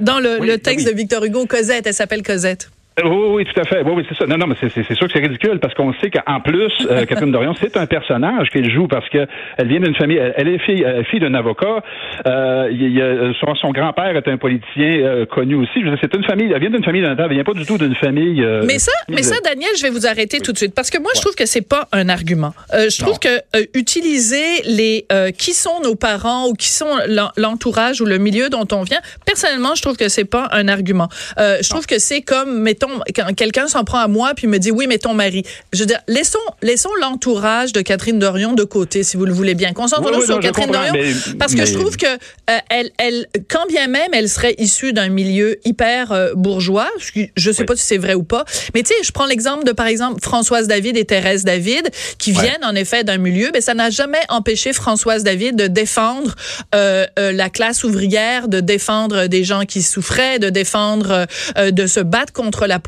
dans 0.00 0.20
le, 0.20 0.38
le 0.38 0.58
texte 0.58 0.86
de 0.86 0.92
Victor 0.92 1.24
Hugo. 1.24 1.46
Cosette, 1.46 1.86
elle 1.86 1.94
s'appelle 1.94 2.22
Cosette. 2.22 2.70
Oui, 3.04 3.26
oui, 3.30 3.44
tout 3.44 3.60
à 3.60 3.64
fait. 3.64 3.82
Oui, 3.82 3.92
oui, 3.96 4.06
c'est 4.08 4.16
ça. 4.16 4.26
Non, 4.26 4.36
non, 4.36 4.46
mais 4.46 4.54
c'est 4.60 4.94
sûr 4.94 5.06
que 5.06 5.12
c'est 5.12 5.20
ridicule 5.20 5.58
parce 5.60 5.74
qu'on 5.74 5.92
sait 5.94 6.10
qu'en 6.10 6.40
plus, 6.40 6.72
euh, 6.90 7.04
Catherine 7.08 7.32
Dorion, 7.32 7.54
c'est 7.54 7.76
un 7.76 7.86
personnage 7.86 8.48
qu'elle 8.50 8.70
joue 8.70 8.88
parce 8.88 9.08
que 9.08 9.26
elle 9.56 9.68
vient 9.68 9.80
d'une 9.80 9.94
famille, 9.94 10.18
elle, 10.18 10.48
est 10.48 10.58
fille, 10.58 10.84
euh, 10.84 11.02
fille 11.04 11.20
d'un 11.20 11.34
avocat. 11.34 11.82
Euh, 12.26 12.68
il 12.70 13.34
son, 13.40 13.54
son 13.54 13.70
grand-père 13.70 14.16
est 14.16 14.28
un 14.28 14.36
politicien 14.36 15.00
euh, 15.00 15.26
connu 15.26 15.54
aussi. 15.54 15.80
C'est 16.00 16.14
une 16.14 16.24
famille, 16.24 16.52
elle 16.52 16.60
vient 16.60 16.70
d'une 16.70 16.84
famille 16.84 17.02
d'un 17.02 17.16
elle 17.16 17.34
vient 17.34 17.44
pas 17.44 17.52
du 17.52 17.66
tout 17.66 17.78
d'une 17.78 17.94
famille. 17.94 18.44
mais 18.64 18.78
ça, 18.78 18.92
mais 19.08 19.22
ça, 19.22 19.36
Daniel, 19.44 19.70
je 19.76 19.82
vais 19.82 19.90
vous 19.90 20.06
arrêter 20.06 20.40
tout 20.40 20.52
de 20.52 20.58
suite 20.58 20.74
parce 20.74 20.90
que 20.90 20.98
moi, 20.98 21.10
je 21.14 21.20
trouve 21.20 21.34
que 21.34 21.46
c'est 21.46 21.66
pas 21.66 21.88
un 21.92 22.08
argument. 22.08 22.52
je 22.72 22.98
trouve 22.98 23.18
que 23.18 23.40
utiliser 23.74 24.62
les 24.66 25.06
qui 25.38 25.52
sont 25.52 25.80
nos 25.82 25.94
parents 25.94 26.48
ou 26.48 26.54
qui 26.54 26.68
sont 26.68 26.90
l'entourage 27.36 28.00
ou 28.00 28.04
le 28.04 28.18
milieu 28.18 28.48
dont 28.48 28.66
on 28.72 28.82
vient, 28.82 29.00
personnellement, 29.26 29.74
je 29.74 29.82
trouve 29.82 29.96
que 29.96 30.08
c'est 30.08 30.24
pas 30.24 30.48
un 30.52 30.68
argument. 30.68 31.08
je 31.38 31.68
trouve 31.68 31.86
que 31.86 31.98
c'est 31.98 32.22
comme, 32.22 32.60
mettons, 32.60 32.89
quand 33.14 33.34
quelqu'un 33.34 33.68
s'en 33.68 33.84
prend 33.84 33.98
à 33.98 34.08
moi 34.08 34.32
puis 34.34 34.46
me 34.46 34.58
dit 34.58 34.70
oui, 34.70 34.86
mais 34.88 34.98
ton 34.98 35.14
mari. 35.14 35.42
Je 35.72 35.80
veux 35.80 35.86
dire, 35.86 36.00
laissons, 36.08 36.38
laissons 36.62 36.90
l'entourage 37.00 37.72
de 37.72 37.80
Catherine 37.80 38.18
Dorion 38.18 38.52
de 38.52 38.64
côté, 38.64 39.02
si 39.02 39.16
vous 39.16 39.24
le 39.24 39.32
voulez 39.32 39.54
bien. 39.54 39.72
Concentrons-nous 39.72 40.24
sur 40.24 40.40
Catherine 40.40 40.70
Dorion, 40.70 40.94
parce 41.38 41.54
que 41.54 41.64
je 41.64 41.74
trouve 41.74 41.96
que 41.96 42.06
euh, 42.06 42.58
elle, 42.68 42.90
elle, 42.98 43.26
quand 43.48 43.66
bien 43.68 43.86
même 43.86 44.12
elle 44.12 44.28
serait 44.28 44.54
issue 44.58 44.92
d'un 44.92 45.08
milieu 45.08 45.58
hyper 45.64 46.12
euh, 46.12 46.34
bourgeois, 46.34 46.88
je 47.36 47.50
sais 47.50 47.64
pas 47.64 47.76
si 47.76 47.84
c'est 47.84 47.98
vrai 47.98 48.14
ou 48.14 48.22
pas, 48.22 48.44
mais 48.74 48.82
tu 48.82 48.88
sais, 48.88 49.02
je 49.04 49.12
prends 49.12 49.26
l'exemple 49.26 49.64
de 49.64 49.72
par 49.72 49.86
exemple 49.86 50.20
Françoise 50.20 50.66
David 50.66 50.96
et 50.96 51.04
Thérèse 51.04 51.44
David, 51.44 51.90
qui 52.18 52.32
viennent 52.32 52.64
en 52.64 52.74
effet 52.74 53.04
d'un 53.04 53.18
milieu, 53.18 53.50
mais 53.52 53.60
ça 53.60 53.74
n'a 53.74 53.90
jamais 53.90 54.20
empêché 54.28 54.72
Françoise 54.72 55.22
David 55.22 55.56
de 55.56 55.66
défendre 55.66 56.34
euh, 56.74 57.06
la 57.16 57.50
classe 57.50 57.84
ouvrière, 57.84 58.48
de 58.48 58.60
défendre 58.60 59.26
des 59.26 59.44
gens 59.44 59.64
qui 59.64 59.82
souffraient, 59.82 60.38
de 60.38 60.50
défendre, 60.50 61.26
de 61.56 61.86
se 61.86 62.00
battre 62.00 62.32
contre 62.32 62.66
la 62.66 62.78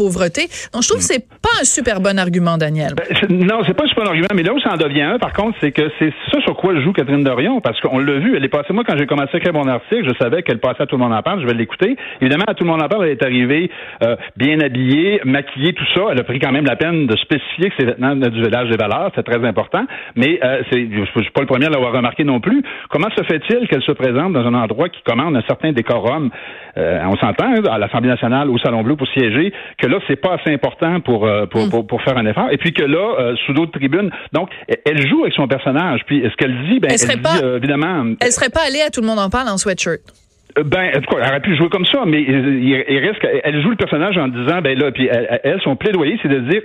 Donc, 0.73 0.83
je 0.83 0.89
trouve 0.89 1.01
que 1.01 1.07
c'est 1.07 1.27
pas 1.41 1.61
un 1.61 1.65
super 1.65 2.01
bon 2.01 2.19
argument, 2.19 2.57
Daniel. 2.57 2.95
Ben, 2.95 3.37
non, 3.37 3.61
c'est 3.67 3.75
pas 3.75 3.85
un 3.85 3.89
super 3.89 4.05
bon 4.05 4.11
argument, 4.11 4.29
mais 4.35 4.43
là 4.43 4.53
où 4.53 4.61
ça 4.61 4.73
en 4.73 4.77
devient 4.77 5.03
un, 5.03 5.19
par 5.19 5.33
contre, 5.33 5.57
c'est 5.61 5.73
que 5.73 5.91
c'est 5.99 6.13
ça 6.33 6.41
sur 6.41 6.57
quoi 6.57 6.73
joue 6.81 6.93
Catherine 6.93 7.23
Dorion, 7.23 7.61
parce 7.61 7.81
qu'on 7.81 7.99
l'a 7.99 8.19
vu, 8.19 8.37
elle 8.37 8.45
est 8.45 8.49
passée, 8.49 8.73
moi, 8.73 8.85
quand 8.87 8.97
j'ai 8.97 9.07
commencé 9.07 9.31
à 9.35 9.37
écrire 9.37 9.53
mon 9.53 9.69
article, 9.69 10.09
je 10.09 10.15
savais 10.19 10.43
qu'elle 10.43 10.59
passait 10.59 10.83
à 10.83 10.87
Tout 10.87 10.97
le 10.97 11.03
monde 11.03 11.13
en 11.13 11.23
parle, 11.23 11.41
je 11.41 11.47
vais 11.47 11.55
l'écouter. 11.55 11.97
Évidemment, 12.21 12.45
à 12.47 12.55
Tout 12.55 12.65
le 12.65 12.71
monde 12.71 12.83
en 12.83 12.89
parle, 12.89 13.05
elle 13.05 13.13
est 13.13 13.23
arrivée 13.23 13.71
euh, 14.03 14.17
bien 14.37 14.61
habillée, 14.61 15.21
maquillée, 15.25 15.73
tout 15.73 15.85
ça. 15.95 16.03
Elle 16.11 16.21
a 16.21 16.25
pris 16.25 16.39
quand 16.39 16.53
même 16.53 16.65
la 16.65 16.77
peine 16.77 17.07
de 17.07 17.17
spécifier 17.17 17.69
que 17.71 17.75
c'est 17.79 17.87
vêtements 17.87 18.17
du 18.17 18.43
village 18.43 18.69
des 18.71 18.77
valeurs, 18.77 19.11
c'est 19.15 19.23
très 19.23 19.45
important. 19.47 19.85
Mais 20.17 20.39
euh, 20.43 20.63
c'est, 20.71 20.89
je 20.91 21.21
suis 21.21 21.31
pas 21.31 21.41
le 21.41 21.47
premier 21.47 21.67
à 21.67 21.71
l'avoir 21.71 21.93
remarqué 21.93 22.25
non 22.25 22.41
plus. 22.41 22.63
Comment 22.89 23.09
se 23.17 23.23
fait-il 23.25 23.69
qu'elle 23.69 23.83
se 23.83 23.93
présente 23.93 24.33
dans 24.33 24.47
un 24.47 24.55
endroit 24.55 24.89
qui 24.89 25.03
commande 25.03 25.37
un 25.37 25.43
certain 25.43 25.73
décorum? 25.73 26.31
Euh, 26.79 27.01
on 27.07 27.17
s'entend, 27.17 27.47
hein, 27.47 27.63
à 27.71 27.79
l'Assemblée 27.79 28.09
nationale, 28.09 28.49
au 28.49 28.59
Salon 28.59 28.83
Bleu 28.83 28.97
pour 28.97 29.07
siéger, 29.09 29.53
que 29.79 29.87
là, 29.87 29.99
c'est 30.09 30.17
pas 30.17 30.35
assez 30.35 30.53
important 30.53 31.01
pour, 31.01 31.27
euh, 31.27 31.47
pour, 31.47 31.69
pour, 31.69 31.87
pour, 31.87 32.03
faire 32.03 32.17
un 32.17 32.27
effort. 32.27 32.51
Et 32.51 32.59
puis 32.59 32.73
que 32.73 32.83
là, 32.83 33.17
euh, 33.19 33.37
sous 33.47 33.53
d'autres 33.53 33.73
tribunes, 33.73 34.11
donc, 34.33 34.51
elle 34.69 35.07
joue 35.09 35.23
avec 35.23 35.35
son 35.35 35.49
personnage. 35.49 36.01
Puis 36.07 36.23
ce 36.23 36.37
qu'elle 36.37 36.57
dit, 36.69 36.81
ben, 36.81 36.91
elle, 36.91 37.11
elle 37.11 37.21
dit, 37.21 37.57
évidemment. 37.57 38.15
Elle 38.21 38.33
serait 38.33 38.51
pas 38.51 38.63
allée 38.67 38.83
à 38.83 38.91
Tout 38.91 39.01
le 39.01 39.07
monde 39.07 39.19
en 39.19 39.31
parle 39.31 39.49
en 39.49 39.59
sweatshirt. 39.59 40.01
Ben, 40.57 40.91
elle 40.93 41.03
aurait 41.11 41.41
pu 41.41 41.57
jouer 41.57 41.69
comme 41.71 41.87
ça, 41.87 42.05
mais 42.07 42.21
il, 42.23 42.99
risque. 42.99 43.27
Elle 43.43 43.63
joue 43.63 43.71
le 43.71 43.77
personnage 43.77 44.19
en 44.19 44.29
disant, 44.29 44.61
ben 44.63 44.79
là, 44.79 44.91
puis 44.91 45.09
elle, 45.09 45.61
son 45.63 45.77
plaidoyer, 45.77 46.19
c'est 46.23 46.29
de 46.29 46.41
dire, 46.41 46.61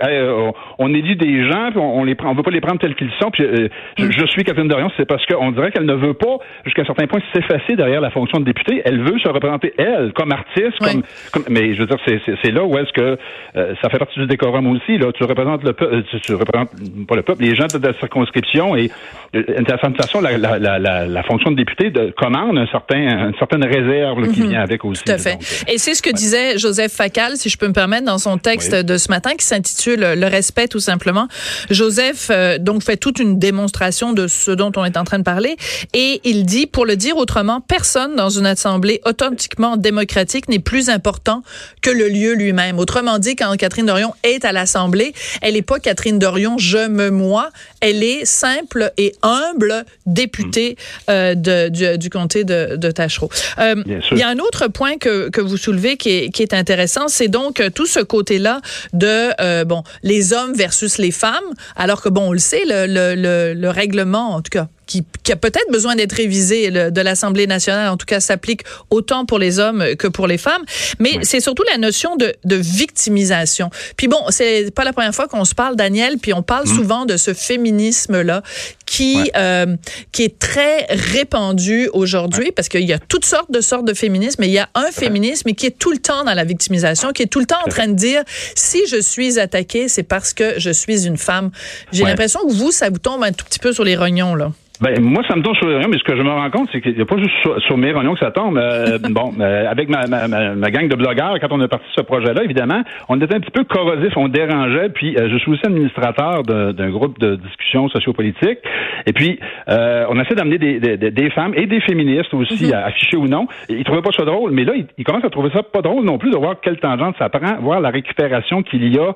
on 0.78 0.92
élit 0.92 1.16
des 1.16 1.50
gens, 1.50 1.70
puis 1.70 1.80
on, 1.80 2.04
les 2.04 2.14
prend, 2.14 2.30
on 2.30 2.34
veut 2.34 2.42
pas 2.42 2.50
les 2.50 2.60
prendre 2.60 2.78
tels 2.80 2.94
qu'ils 2.94 3.10
sont. 3.20 3.30
Puis 3.30 3.44
mm. 3.44 4.10
je, 4.10 4.26
suis 4.26 4.44
Catherine 4.44 4.68
Dorion, 4.68 4.90
c'est 4.96 5.06
parce 5.06 5.24
qu'on 5.26 5.52
dirait 5.52 5.70
qu'elle 5.70 5.86
ne 5.86 5.94
veut 5.94 6.14
pas, 6.14 6.36
jusqu'à 6.64 6.82
un 6.82 6.86
certain 6.86 7.06
point, 7.06 7.20
s'effacer 7.32 7.76
derrière 7.76 8.00
la 8.00 8.10
fonction 8.10 8.40
de 8.40 8.44
députée. 8.44 8.82
Elle 8.84 9.00
veut 9.00 9.18
se 9.18 9.28
représenter 9.28 9.72
elle, 9.78 10.12
comme 10.12 10.32
artiste, 10.32 10.78
comme, 10.80 11.02
comme, 11.32 11.44
mais 11.48 11.74
je 11.74 11.80
veux 11.80 11.86
dire, 11.86 11.98
c'est 12.04 12.50
là 12.50 12.64
où 12.64 12.76
est-ce 12.76 12.92
que 12.92 13.18
ça 13.54 13.88
fait 13.88 13.98
partie 13.98 14.20
du 14.20 14.26
décorum 14.26 14.66
aussi. 14.66 14.98
Là, 14.98 15.12
tu 15.12 15.24
représentes 15.24 15.64
le 15.64 15.72
peuple, 15.72 16.02
tu, 16.22 16.34
représentes 16.34 16.70
pas 17.08 17.16
le 17.16 17.22
peuple, 17.22 17.42
les 17.42 17.54
gens 17.54 17.66
de 17.66 17.86
la 17.86 17.94
circonscription 17.94 18.76
et 18.76 18.90
d'une 19.32 19.66
certaine 19.66 19.94
façon, 19.94 20.20
la, 20.20 20.36
la, 20.36 20.58
la, 20.58 21.06
la, 21.06 21.22
fonction 21.22 21.50
de 21.50 21.56
député 21.56 21.90
de, 21.90 22.10
commande 22.10 22.58
un 22.58 22.66
certain, 22.66 23.28
une 23.28 23.34
certaine 23.38 23.64
réserve 23.80 24.32
qui 24.32 24.40
mhm. 24.40 24.48
vient 24.50 24.60
avec 24.60 24.84
aussi. 24.84 25.04
Tout 25.04 25.12
à 25.12 25.18
fait. 25.18 25.34
Euh, 25.34 25.72
Et 25.72 25.78
c'est 25.78 25.94
ce 25.94 26.02
que 26.02 26.10
disait 26.10 26.58
Joseph 26.58 26.92
Facal, 26.92 27.36
si 27.36 27.48
je 27.48 27.56
peux 27.56 27.68
me 27.68 27.72
permettre, 27.72 28.06
dans 28.06 28.18
son 28.18 28.38
texte 28.38 28.74
de 28.74 28.98
ce 28.98 29.08
matin 29.10 29.32
qui 29.38 29.44
s'intitule 29.44 30.00
Le 30.00 30.26
respect 30.26 30.68
tout 30.68 30.80
simplement. 30.80 31.28
Joseph 31.70 32.28
euh, 32.30 32.58
donc 32.58 32.82
fait 32.82 32.96
toute 32.96 33.18
une 33.18 33.38
démonstration 33.38 34.12
de 34.12 34.26
ce 34.26 34.50
dont 34.50 34.72
on 34.76 34.84
est 34.84 34.96
en 34.96 35.04
train 35.04 35.18
de 35.18 35.24
parler 35.24 35.56
et 35.94 36.20
il 36.24 36.44
dit, 36.44 36.66
pour 36.66 36.86
le 36.86 36.96
dire 36.96 37.16
autrement, 37.16 37.60
personne 37.60 38.16
dans 38.16 38.30
une 38.30 38.46
assemblée 38.46 39.00
authentiquement 39.04 39.76
démocratique 39.76 40.48
n'est 40.48 40.58
plus 40.58 40.88
important 40.88 41.42
que 41.82 41.90
le 41.90 42.08
lieu 42.08 42.34
lui-même. 42.34 42.78
Autrement 42.78 43.18
dit, 43.18 43.36
quand 43.36 43.54
Catherine 43.56 43.86
Dorion 43.86 44.14
est 44.22 44.44
à 44.44 44.52
l'Assemblée, 44.52 45.12
elle 45.42 45.54
n'est 45.54 45.62
pas 45.62 45.78
Catherine 45.78 46.18
Dorion, 46.18 46.58
je 46.58 46.88
me 46.88 47.10
moi, 47.10 47.50
elle 47.80 48.02
est 48.02 48.24
simple 48.24 48.92
et 48.96 49.14
humble 49.22 49.84
députée 50.06 50.76
euh, 51.10 51.34
de, 51.34 51.68
du, 51.68 51.98
du, 51.98 52.10
comté 52.10 52.44
de, 52.44 52.76
de 52.76 52.90
Tachereau. 52.90 53.30
Euh, 53.58 53.67
il 54.12 54.18
y 54.18 54.22
a 54.22 54.28
un 54.28 54.38
autre 54.38 54.68
point 54.68 54.96
que, 54.96 55.28
que 55.30 55.40
vous 55.40 55.56
soulevez 55.56 55.96
qui 55.96 56.10
est, 56.10 56.30
qui 56.30 56.42
est 56.42 56.54
intéressant, 56.54 57.08
c'est 57.08 57.28
donc 57.28 57.62
tout 57.74 57.86
ce 57.86 58.00
côté-là 58.00 58.60
de 58.92 59.30
euh, 59.40 59.64
bon 59.64 59.82
les 60.02 60.32
hommes 60.32 60.54
versus 60.54 60.98
les 60.98 61.10
femmes, 61.10 61.44
alors 61.76 62.02
que 62.02 62.08
bon 62.08 62.28
on 62.28 62.32
le 62.32 62.38
sait 62.38 62.64
le, 62.64 62.86
le, 62.86 63.54
le 63.54 63.70
règlement 63.70 64.34
en 64.34 64.42
tout 64.42 64.50
cas 64.50 64.68
qui, 64.88 65.04
qui 65.22 65.30
a 65.30 65.36
peut-être 65.36 65.70
besoin 65.70 65.94
d'être 65.94 66.14
révisé 66.14 66.70
de 66.70 67.00
l'Assemblée 67.00 67.46
nationale, 67.46 67.90
en 67.90 67.96
tout 67.96 68.06
cas 68.06 68.18
s'applique 68.18 68.62
autant 68.90 69.26
pour 69.26 69.38
les 69.38 69.60
hommes 69.60 69.84
que 69.96 70.08
pour 70.08 70.26
les 70.26 70.38
femmes. 70.38 70.64
Mais 70.98 71.18
c'est 71.22 71.40
surtout 71.40 71.62
la 71.70 71.78
notion 71.78 72.16
de, 72.16 72.34
de 72.44 72.56
victimisation. 72.56 73.70
Puis 73.96 74.08
bon, 74.08 74.18
c'est 74.30 74.74
pas 74.74 74.84
la 74.84 74.92
première 74.92 75.14
fois 75.14 75.28
qu'on 75.28 75.44
se 75.44 75.54
parle, 75.54 75.76
Daniel, 75.76 76.18
puis 76.18 76.32
on 76.32 76.42
parle 76.42 76.64
mmh. 76.64 76.74
souvent 76.74 77.04
de 77.04 77.16
ce 77.16 77.34
féminisme-là 77.34 78.42
qui, 78.86 79.30
euh, 79.36 79.76
qui 80.12 80.24
est 80.24 80.38
très 80.38 80.86
répandu 80.88 81.90
aujourd'hui 81.92 82.50
parce 82.52 82.68
qu'il 82.68 82.88
y 82.88 82.94
a 82.94 82.98
toutes 82.98 83.26
sortes 83.26 83.50
de 83.50 83.60
sortes 83.60 83.84
de 83.84 83.92
féminisme, 83.92 84.36
mais 84.40 84.48
il 84.48 84.54
y 84.54 84.58
a 84.58 84.70
un 84.74 84.90
féminisme 84.90 85.52
qui 85.52 85.66
est 85.66 85.78
tout 85.78 85.92
le 85.92 85.98
temps 85.98 86.24
dans 86.24 86.34
la 86.34 86.44
victimisation, 86.44 87.12
qui 87.12 87.22
est 87.22 87.26
tout 87.26 87.40
le 87.40 87.46
temps 87.46 87.60
en 87.64 87.68
train 87.68 87.88
de 87.88 87.92
dire 87.92 88.22
si 88.54 88.86
je 88.88 89.00
suis 89.00 89.38
attaquée, 89.38 89.88
c'est 89.88 90.02
parce 90.02 90.32
que 90.32 90.58
je 90.58 90.70
suis 90.70 91.06
une 91.06 91.18
femme. 91.18 91.50
J'ai 91.92 92.04
l'impression 92.04 92.40
que 92.46 92.52
vous, 92.52 92.72
ça 92.72 92.88
vous 92.88 92.98
tombe 92.98 93.22
un 93.22 93.32
tout 93.32 93.44
petit 93.44 93.58
peu 93.58 93.72
sur 93.72 93.84
les 93.84 93.96
rognons, 93.96 94.34
là. 94.34 94.52
Ben, 94.80 95.00
moi, 95.00 95.24
ça 95.26 95.34
me 95.34 95.42
tombe 95.42 95.56
sur 95.56 95.66
les 95.66 95.74
rognons, 95.74 95.88
mais 95.88 95.98
ce 95.98 96.04
que 96.04 96.16
je 96.16 96.22
me 96.22 96.30
rends 96.30 96.50
compte, 96.50 96.68
c'est 96.70 96.80
qu'il 96.80 96.94
n'y 96.94 97.00
a 97.00 97.04
pas 97.04 97.18
juste 97.18 97.34
sur, 97.66 97.76
mes 97.76 97.92
rognons 97.92 98.14
que 98.14 98.20
ça 98.20 98.30
tombe. 98.30 98.56
Euh, 98.56 98.98
bon, 99.10 99.32
euh, 99.40 99.68
avec 99.68 99.88
ma, 99.88 100.06
ma, 100.06 100.28
ma, 100.54 100.70
gang 100.70 100.88
de 100.88 100.94
blogueurs, 100.94 101.38
quand 101.40 101.48
on 101.50 101.60
a 101.60 101.66
parti 101.66 101.86
ce 101.96 102.02
projet-là, 102.02 102.44
évidemment, 102.44 102.82
on 103.08 103.20
était 103.20 103.34
un 103.34 103.40
petit 103.40 103.50
peu 103.50 103.64
corrosif, 103.64 104.16
on 104.16 104.28
dérangeait, 104.28 104.90
puis 104.90 105.16
euh, 105.16 105.28
je 105.30 105.38
suis 105.38 105.50
aussi 105.50 105.66
administrateur 105.66 106.42
d'un 106.44 106.90
groupe 106.90 107.18
de 107.18 107.36
discussion 107.36 107.88
sociopolitique, 107.88 108.58
et 109.06 109.12
puis 109.12 109.40
euh, 109.68 110.06
on 110.10 110.20
essaie 110.20 110.36
d'amener 110.36 110.58
des, 110.58 110.78
des, 110.78 111.10
des, 111.10 111.30
femmes 111.30 111.54
et 111.56 111.66
des 111.66 111.80
féministes 111.80 112.32
aussi, 112.34 112.66
mm-hmm. 112.66 112.84
affichés 112.84 113.16
ou 113.16 113.26
non. 113.26 113.48
Ils 113.68 113.84
trouvaient 113.84 114.02
pas 114.02 114.12
ça 114.16 114.24
drôle, 114.24 114.52
mais 114.52 114.64
là, 114.64 114.74
ils, 114.96 115.04
commencent 115.04 115.24
à 115.24 115.30
trouver 115.30 115.50
ça 115.50 115.62
pas 115.62 115.82
drôle 115.82 116.04
non 116.04 116.18
plus 116.18 116.30
de 116.30 116.36
voir 116.36 116.60
quelle 116.60 116.78
tangente 116.78 117.16
ça 117.18 117.28
prend, 117.28 117.56
voir 117.60 117.80
la 117.80 117.90
récupération 117.90 118.62
qu'il 118.62 118.94
y 118.94 118.98
a 118.98 119.12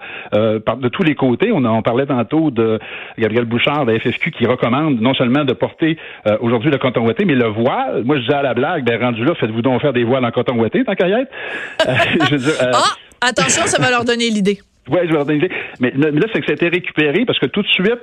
par, 0.60 0.76
de 0.76 0.88
tous 0.88 1.02
les 1.02 1.14
côtés. 1.14 1.52
On, 1.52 1.64
on 1.64 1.82
parlait 1.82 2.06
tantôt 2.06 2.50
de 2.50 2.80
Gabriel 3.18 3.44
Bouchard 3.44 3.86
de 3.86 3.92
la 3.92 4.00
FFQ 4.00 4.30
qui 4.32 4.46
recommande 4.46 5.00
non 5.00 5.14
seulement 5.14 5.44
de 5.44 5.51
de 5.52 5.58
porter 5.58 5.96
euh, 6.26 6.36
aujourd'hui 6.40 6.70
le 6.70 6.78
coton 6.78 7.06
ouaté, 7.06 7.24
mais 7.24 7.34
le 7.34 7.48
voile, 7.48 8.02
moi 8.04 8.16
je 8.16 8.22
disais 8.22 8.34
à 8.34 8.42
la 8.42 8.54
blague, 8.54 8.84
ben 8.84 9.00
rendu 9.00 9.24
là, 9.24 9.34
faites-vous 9.34 9.62
donc 9.62 9.80
faire 9.80 9.92
des 9.92 10.04
voiles 10.04 10.24
en 10.24 10.30
coton 10.30 10.58
ouaté, 10.58 10.84
tant 10.84 10.94
qu'à 10.94 11.08
y 11.08 11.12
être. 11.12 11.30
Euh, 11.86 11.92
euh, 12.32 12.70
ah, 12.72 13.28
attention, 13.28 13.66
ça 13.66 13.80
va 13.80 13.90
leur 13.90 14.04
donner 14.04 14.28
l'idée. 14.30 14.58
Oui, 14.90 14.98
je 15.02 15.08
vais 15.08 15.12
leur 15.12 15.24
donner 15.24 15.40
l'idée. 15.40 15.54
Mais, 15.80 15.92
mais 15.94 16.10
là, 16.10 16.26
c'est 16.32 16.40
que 16.40 16.46
ça 16.46 16.52
a 16.52 16.54
été 16.54 16.68
récupéré 16.68 17.24
parce 17.24 17.38
que 17.38 17.46
tout 17.46 17.62
de 17.62 17.68
suite, 17.68 18.00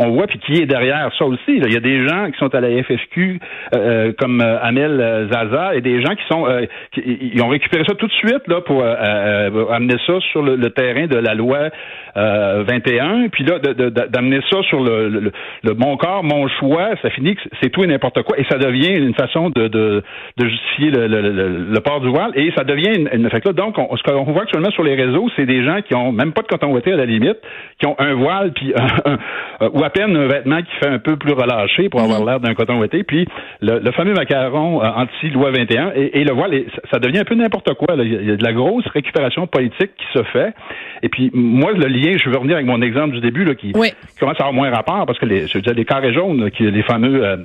on 0.00 0.10
voit 0.12 0.26
puis 0.26 0.38
qui 0.38 0.62
est 0.62 0.66
derrière 0.66 1.10
ça 1.18 1.26
aussi. 1.26 1.38
Il 1.48 1.72
y 1.72 1.76
a 1.76 1.80
des 1.80 2.08
gens 2.08 2.30
qui 2.30 2.38
sont 2.38 2.52
à 2.54 2.60
la 2.60 2.82
FFQ 2.82 3.38
euh, 3.74 3.78
euh, 3.78 4.12
comme 4.18 4.40
euh, 4.40 4.58
Amel 4.62 5.28
Zaza 5.30 5.74
et 5.74 5.82
des 5.82 6.02
gens 6.02 6.14
qui 6.14 6.24
sont 6.30 6.46
qui, 6.92 7.30
ils 7.34 7.42
ont 7.42 7.48
récupéré 7.48 7.84
ça 7.86 7.94
tout 7.94 8.06
de 8.06 8.12
suite 8.12 8.48
là 8.48 8.62
pour 8.62 8.82
amener 8.82 9.96
ça 10.06 10.14
sur 10.32 10.42
le, 10.42 10.70
terrain 10.70 11.06
de 11.06 11.16
la 11.16 11.34
loi 11.34 11.68
21 12.16 13.28
puis 13.28 13.44
là 13.44 13.58
d'amener 13.58 14.40
ça 14.50 14.62
sur 14.62 14.82
le, 14.82 15.08
le, 15.08 15.74
mon 15.74 15.96
corps 15.96 16.24
mon 16.24 16.48
choix 16.48 16.90
ça 17.02 17.10
finit 17.10 17.34
que 17.34 17.42
c'est 17.60 17.70
tout 17.70 17.84
et 17.84 17.86
n'importe 17.86 18.22
quoi 18.22 18.38
et 18.38 18.44
ça 18.50 18.56
devient 18.56 18.92
une 18.92 19.14
façon 19.14 19.50
de, 19.50 19.68
de, 19.68 20.02
justifier 20.40 20.90
le, 20.92 21.80
port 21.80 22.00
du 22.00 22.08
voile 22.08 22.32
et 22.34 22.52
ça 22.56 22.64
devient 22.64 22.92
une, 22.96 23.08
une 23.12 23.30
fait 23.30 23.46
donc 23.48 23.76
on, 23.78 23.96
ce 23.96 24.02
qu'on 24.02 24.24
voit 24.24 24.42
actuellement 24.42 24.70
sur 24.70 24.84
les 24.84 24.94
réseaux 24.94 25.28
c'est 25.36 25.46
des 25.46 25.64
gens 25.64 25.80
qui 25.82 25.94
ont 25.94 26.12
même 26.12 26.32
pas 26.32 26.42
de 26.42 26.48
coton 26.48 26.74
à 26.74 26.90
la 26.90 27.06
limite 27.06 27.38
qui 27.78 27.86
ont 27.86 27.96
un 27.98 28.14
voile 28.14 28.52
puis 28.52 28.72
un, 28.76 29.68
ou 29.72 29.84
peine 29.90 30.16
un 30.16 30.26
vêtement 30.26 30.60
qui 30.62 30.74
fait 30.80 30.88
un 30.88 30.98
peu 30.98 31.16
plus 31.16 31.32
relâché 31.32 31.88
pour 31.88 32.00
avoir 32.00 32.20
mhm. 32.20 32.26
l'air 32.26 32.40
d'un 32.40 32.54
coton 32.54 32.78
ouaté. 32.78 33.02
Puis 33.02 33.26
le, 33.60 33.90
fameux 33.92 34.14
macaron 34.14 34.82
euh, 34.82 34.88
anti-loi 34.88 35.50
21 35.50 35.92
et, 35.94 36.24
le 36.24 36.32
voile, 36.32 36.64
ça 36.90 36.98
devient 36.98 37.18
un 37.18 37.24
peu 37.24 37.34
n'importe 37.34 37.74
quoi. 37.74 37.94
Il 37.98 38.28
y 38.28 38.30
a 38.30 38.36
de 38.36 38.44
la 38.44 38.52
grosse 38.52 38.86
récupération 38.88 39.46
politique 39.46 39.90
qui 39.96 40.18
se 40.18 40.22
fait. 40.24 40.54
Et 41.02 41.08
puis 41.08 41.30
moi, 41.34 41.72
le 41.72 41.86
lien, 41.86 42.16
je 42.16 42.30
vais 42.30 42.36
revenir 42.36 42.56
avec 42.56 42.66
mon 42.66 42.82
exemple 42.82 43.14
du 43.14 43.20
début 43.20 43.44
là, 43.44 43.54
qui, 43.54 43.72
commence 43.72 44.36
à 44.40 44.44
avoir 44.44 44.52
moins 44.52 44.70
rapport 44.70 45.06
parce 45.06 45.18
que 45.18 45.26
les, 45.26 45.46
je 45.46 45.58
veux 45.58 45.62
dire, 45.62 45.74
les 45.74 45.84
carrés 45.84 46.12
jaunes, 46.12 46.50
qui, 46.50 46.70
les 46.70 46.82
fameux 46.82 47.24
euh, 47.24 47.36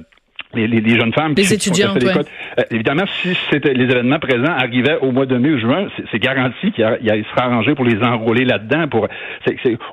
les, 0.55 0.67
les, 0.67 1.00
jeunes 1.00 1.13
femmes 1.13 1.33
les 1.35 1.43
qui 1.43 1.69
ouais. 1.69 1.88
euh, 2.59 2.63
évidemment, 2.71 3.03
si 3.21 3.35
c'était 3.50 3.74
les 3.74 3.85
événements 3.85 4.19
présents 4.19 4.53
arrivaient 4.57 4.97
au 5.01 5.12
mois 5.12 5.25
de 5.25 5.38
mai 5.38 5.51
ou 5.51 5.59
juin, 5.59 5.88
c'est 6.12 6.19
garanti 6.19 6.71
qu'il 6.71 6.85
sera 6.85 7.45
arrangé 7.45 7.75
pour 7.75 7.85
les 7.85 8.01
enrôler 8.03 8.45
là-dedans. 8.45 8.88
Pour, 8.88 9.07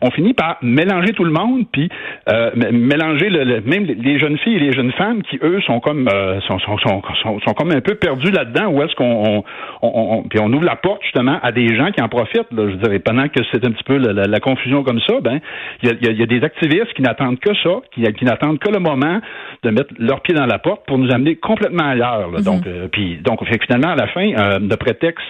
on 0.00 0.10
finit 0.10 0.34
par 0.34 0.58
mélanger 0.62 1.12
tout 1.12 1.24
le 1.24 1.32
monde, 1.32 1.66
puis 1.72 1.88
euh, 2.28 2.50
mélanger 2.54 3.28
le, 3.28 3.60
même 3.62 3.84
les 3.84 4.18
jeunes 4.18 4.38
filles 4.38 4.56
et 4.56 4.60
les 4.60 4.72
jeunes 4.72 4.92
femmes 4.92 5.22
qui 5.22 5.38
eux 5.42 5.60
sont 5.62 5.80
comme 5.80 6.08
euh, 6.08 6.40
sont, 6.42 6.58
sont, 6.60 6.78
sont, 6.78 7.02
sont, 7.22 7.54
comme 7.54 7.72
un 7.72 7.80
peu 7.80 7.94
perdus 7.94 8.30
là-dedans. 8.30 8.68
Où 8.68 8.82
est-ce 8.82 8.94
qu'on 8.94 9.44
on, 9.82 9.88
on, 9.88 10.22
puis 10.24 10.38
on 10.40 10.52
ouvre 10.52 10.64
la 10.64 10.76
porte 10.76 11.02
justement 11.02 11.38
à 11.42 11.52
des 11.52 11.74
gens 11.76 11.90
qui 11.90 12.02
en 12.02 12.08
profitent. 12.08 12.52
Là, 12.52 12.70
je 12.70 12.76
dirais 12.76 12.98
pendant 12.98 13.28
que 13.28 13.40
c'est 13.50 13.64
un 13.64 13.70
petit 13.70 13.84
peu 13.84 13.96
la, 13.96 14.26
la, 14.26 14.40
confusion 14.40 14.82
comme 14.82 15.00
ça, 15.06 15.20
ben 15.20 15.40
il 15.82 15.88
y 15.88 16.08
a, 16.08 16.12
y 16.12 16.22
a, 16.22 16.26
des 16.26 16.42
activistes 16.44 16.92
qui 16.94 17.02
n'attendent 17.02 17.38
que 17.38 17.54
ça, 17.62 17.80
qui, 17.94 18.02
qui 18.14 18.24
n'attendent 18.24 18.58
que 18.58 18.70
le 18.70 18.78
moment 18.78 19.20
de 19.62 19.70
mettre 19.70 19.92
leur 19.98 20.20
pied 20.20 20.34
dans 20.34 20.46
la 20.46 20.51
porte 20.58 20.86
pour 20.86 20.98
nous 20.98 21.12
amener 21.12 21.36
complètement 21.36 21.88
ailleurs. 21.88 22.30
Là. 22.30 22.38
Mhm. 22.38 22.44
Donc, 22.44 22.66
euh, 22.66 22.88
puis 22.90 23.18
donc 23.18 23.40
finalement 23.44 23.92
à 23.92 23.96
la 23.96 24.06
fin, 24.08 24.32
euh, 24.32 24.58
de 24.58 24.74
prétexte 24.76 25.26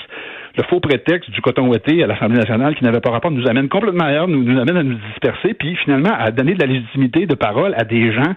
le 0.57 0.63
faux 0.65 0.81
prétexte 0.81 1.31
du 1.31 1.41
coton 1.41 1.69
ouaté 1.69 2.03
à 2.03 2.07
l'Assemblée 2.07 2.39
nationale 2.39 2.75
qui 2.75 2.85
n'avait 2.85 3.01
pas 3.01 3.11
rapport 3.11 3.31
nous 3.31 3.49
amène 3.49 3.69
complètement 3.69 4.05
ailleurs, 4.05 4.29
nous, 4.29 4.43
nous 4.43 4.61
amène 4.61 4.77
à 4.77 4.83
nous 4.83 4.99
disperser, 5.11 5.55
puis 5.55 5.77
finalement 5.77 6.13
à 6.19 6.31
donner 6.31 6.55
de 6.55 6.61
la 6.61 6.67
légitimité 6.67 7.27
de 7.27 7.35
parole 7.35 7.75
à 7.77 7.85
des 7.85 8.13
gens 8.13 8.35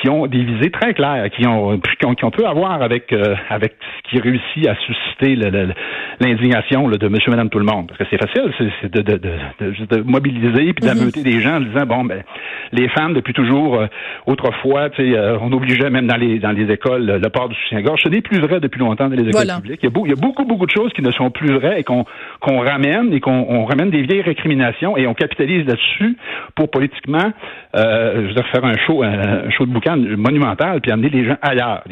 qui 0.00 0.08
ont 0.08 0.26
des 0.26 0.42
visées 0.42 0.70
très 0.70 0.92
claires, 0.92 1.30
qui 1.30 1.46
ont 1.46 1.78
qui 1.78 2.06
ont, 2.06 2.14
qui 2.14 2.24
ont 2.24 2.30
peu 2.30 2.46
à 2.46 2.52
voir 2.52 2.82
avec 2.82 3.12
euh, 3.12 3.34
avec 3.48 3.74
ce 3.80 4.10
qui 4.10 4.20
réussit 4.20 4.66
à 4.68 4.74
susciter 4.76 5.36
l'indignation 6.20 6.88
de 6.88 7.08
Monsieur, 7.08 7.30
Madame, 7.30 7.48
tout 7.48 7.58
le 7.58 7.64
monde. 7.64 7.88
Parce 7.88 7.98
que 7.98 8.04
c'est 8.10 8.18
facile, 8.18 8.52
c'est 8.80 8.92
de, 8.92 9.02
de, 9.02 9.16
de, 9.16 9.96
de, 9.96 10.02
mobiliser 10.02 10.72
puis 10.72 10.86
d'ameuter 10.86 11.20
mm-hmm. 11.20 11.22
des 11.22 11.40
gens 11.40 11.56
en 11.56 11.60
disant 11.60 11.86
bon 11.86 12.04
ben 12.04 12.22
les 12.72 12.88
femmes 12.88 13.14
depuis 13.14 13.32
toujours, 13.32 13.76
euh, 13.76 13.86
autrefois, 14.26 14.90
tu 14.90 15.02
sais, 15.02 15.16
euh, 15.16 15.38
on 15.40 15.52
obligeait 15.52 15.90
même 15.90 16.06
dans 16.06 16.16
les 16.16 16.38
dans 16.38 16.52
les 16.52 16.70
écoles 16.72 17.06
le 17.22 17.28
port 17.30 17.48
du 17.48 17.54
soutien-gorge. 17.54 18.02
Ce 18.02 18.08
n'est 18.08 18.20
plus 18.20 18.40
vrai 18.40 18.60
depuis 18.60 18.80
longtemps 18.80 19.08
dans 19.08 19.16
les 19.16 19.28
écoles 19.28 19.46
publiques. 19.56 19.80
Il 19.82 19.90
y, 19.90 19.92
a 19.92 20.02
il 20.04 20.10
y 20.10 20.12
a 20.12 20.20
beaucoup 20.20 20.44
beaucoup 20.44 20.66
de 20.66 20.72
choses 20.72 20.92
qui 20.92 21.02
ne 21.02 21.10
sont 21.12 21.30
plus 21.30 21.53
et 21.76 21.84
qu'on 21.84 22.04
qu'on 22.40 22.60
ramène 22.60 23.12
et 23.12 23.20
qu'on 23.20 23.64
ramène 23.64 23.90
des 23.90 24.02
vieilles 24.02 24.22
récriminations 24.22 24.96
et 24.96 25.06
on 25.06 25.14
capitalise 25.14 25.66
là-dessus 25.66 26.16
pour 26.54 26.70
politiquement 26.70 27.32
euh, 27.76 28.22
je 28.22 28.28
veux 28.28 28.34
dire, 28.34 28.46
faire 28.48 28.64
un 28.64 28.76
show, 28.86 29.02
un 29.02 29.50
show 29.50 29.66
de 29.66 29.72
boucan 29.72 29.96
monumental 29.96 30.80
puis 30.80 30.90
amener 30.90 31.08
les 31.08 31.24
gens 31.24 31.36
ailleurs. 31.42 31.82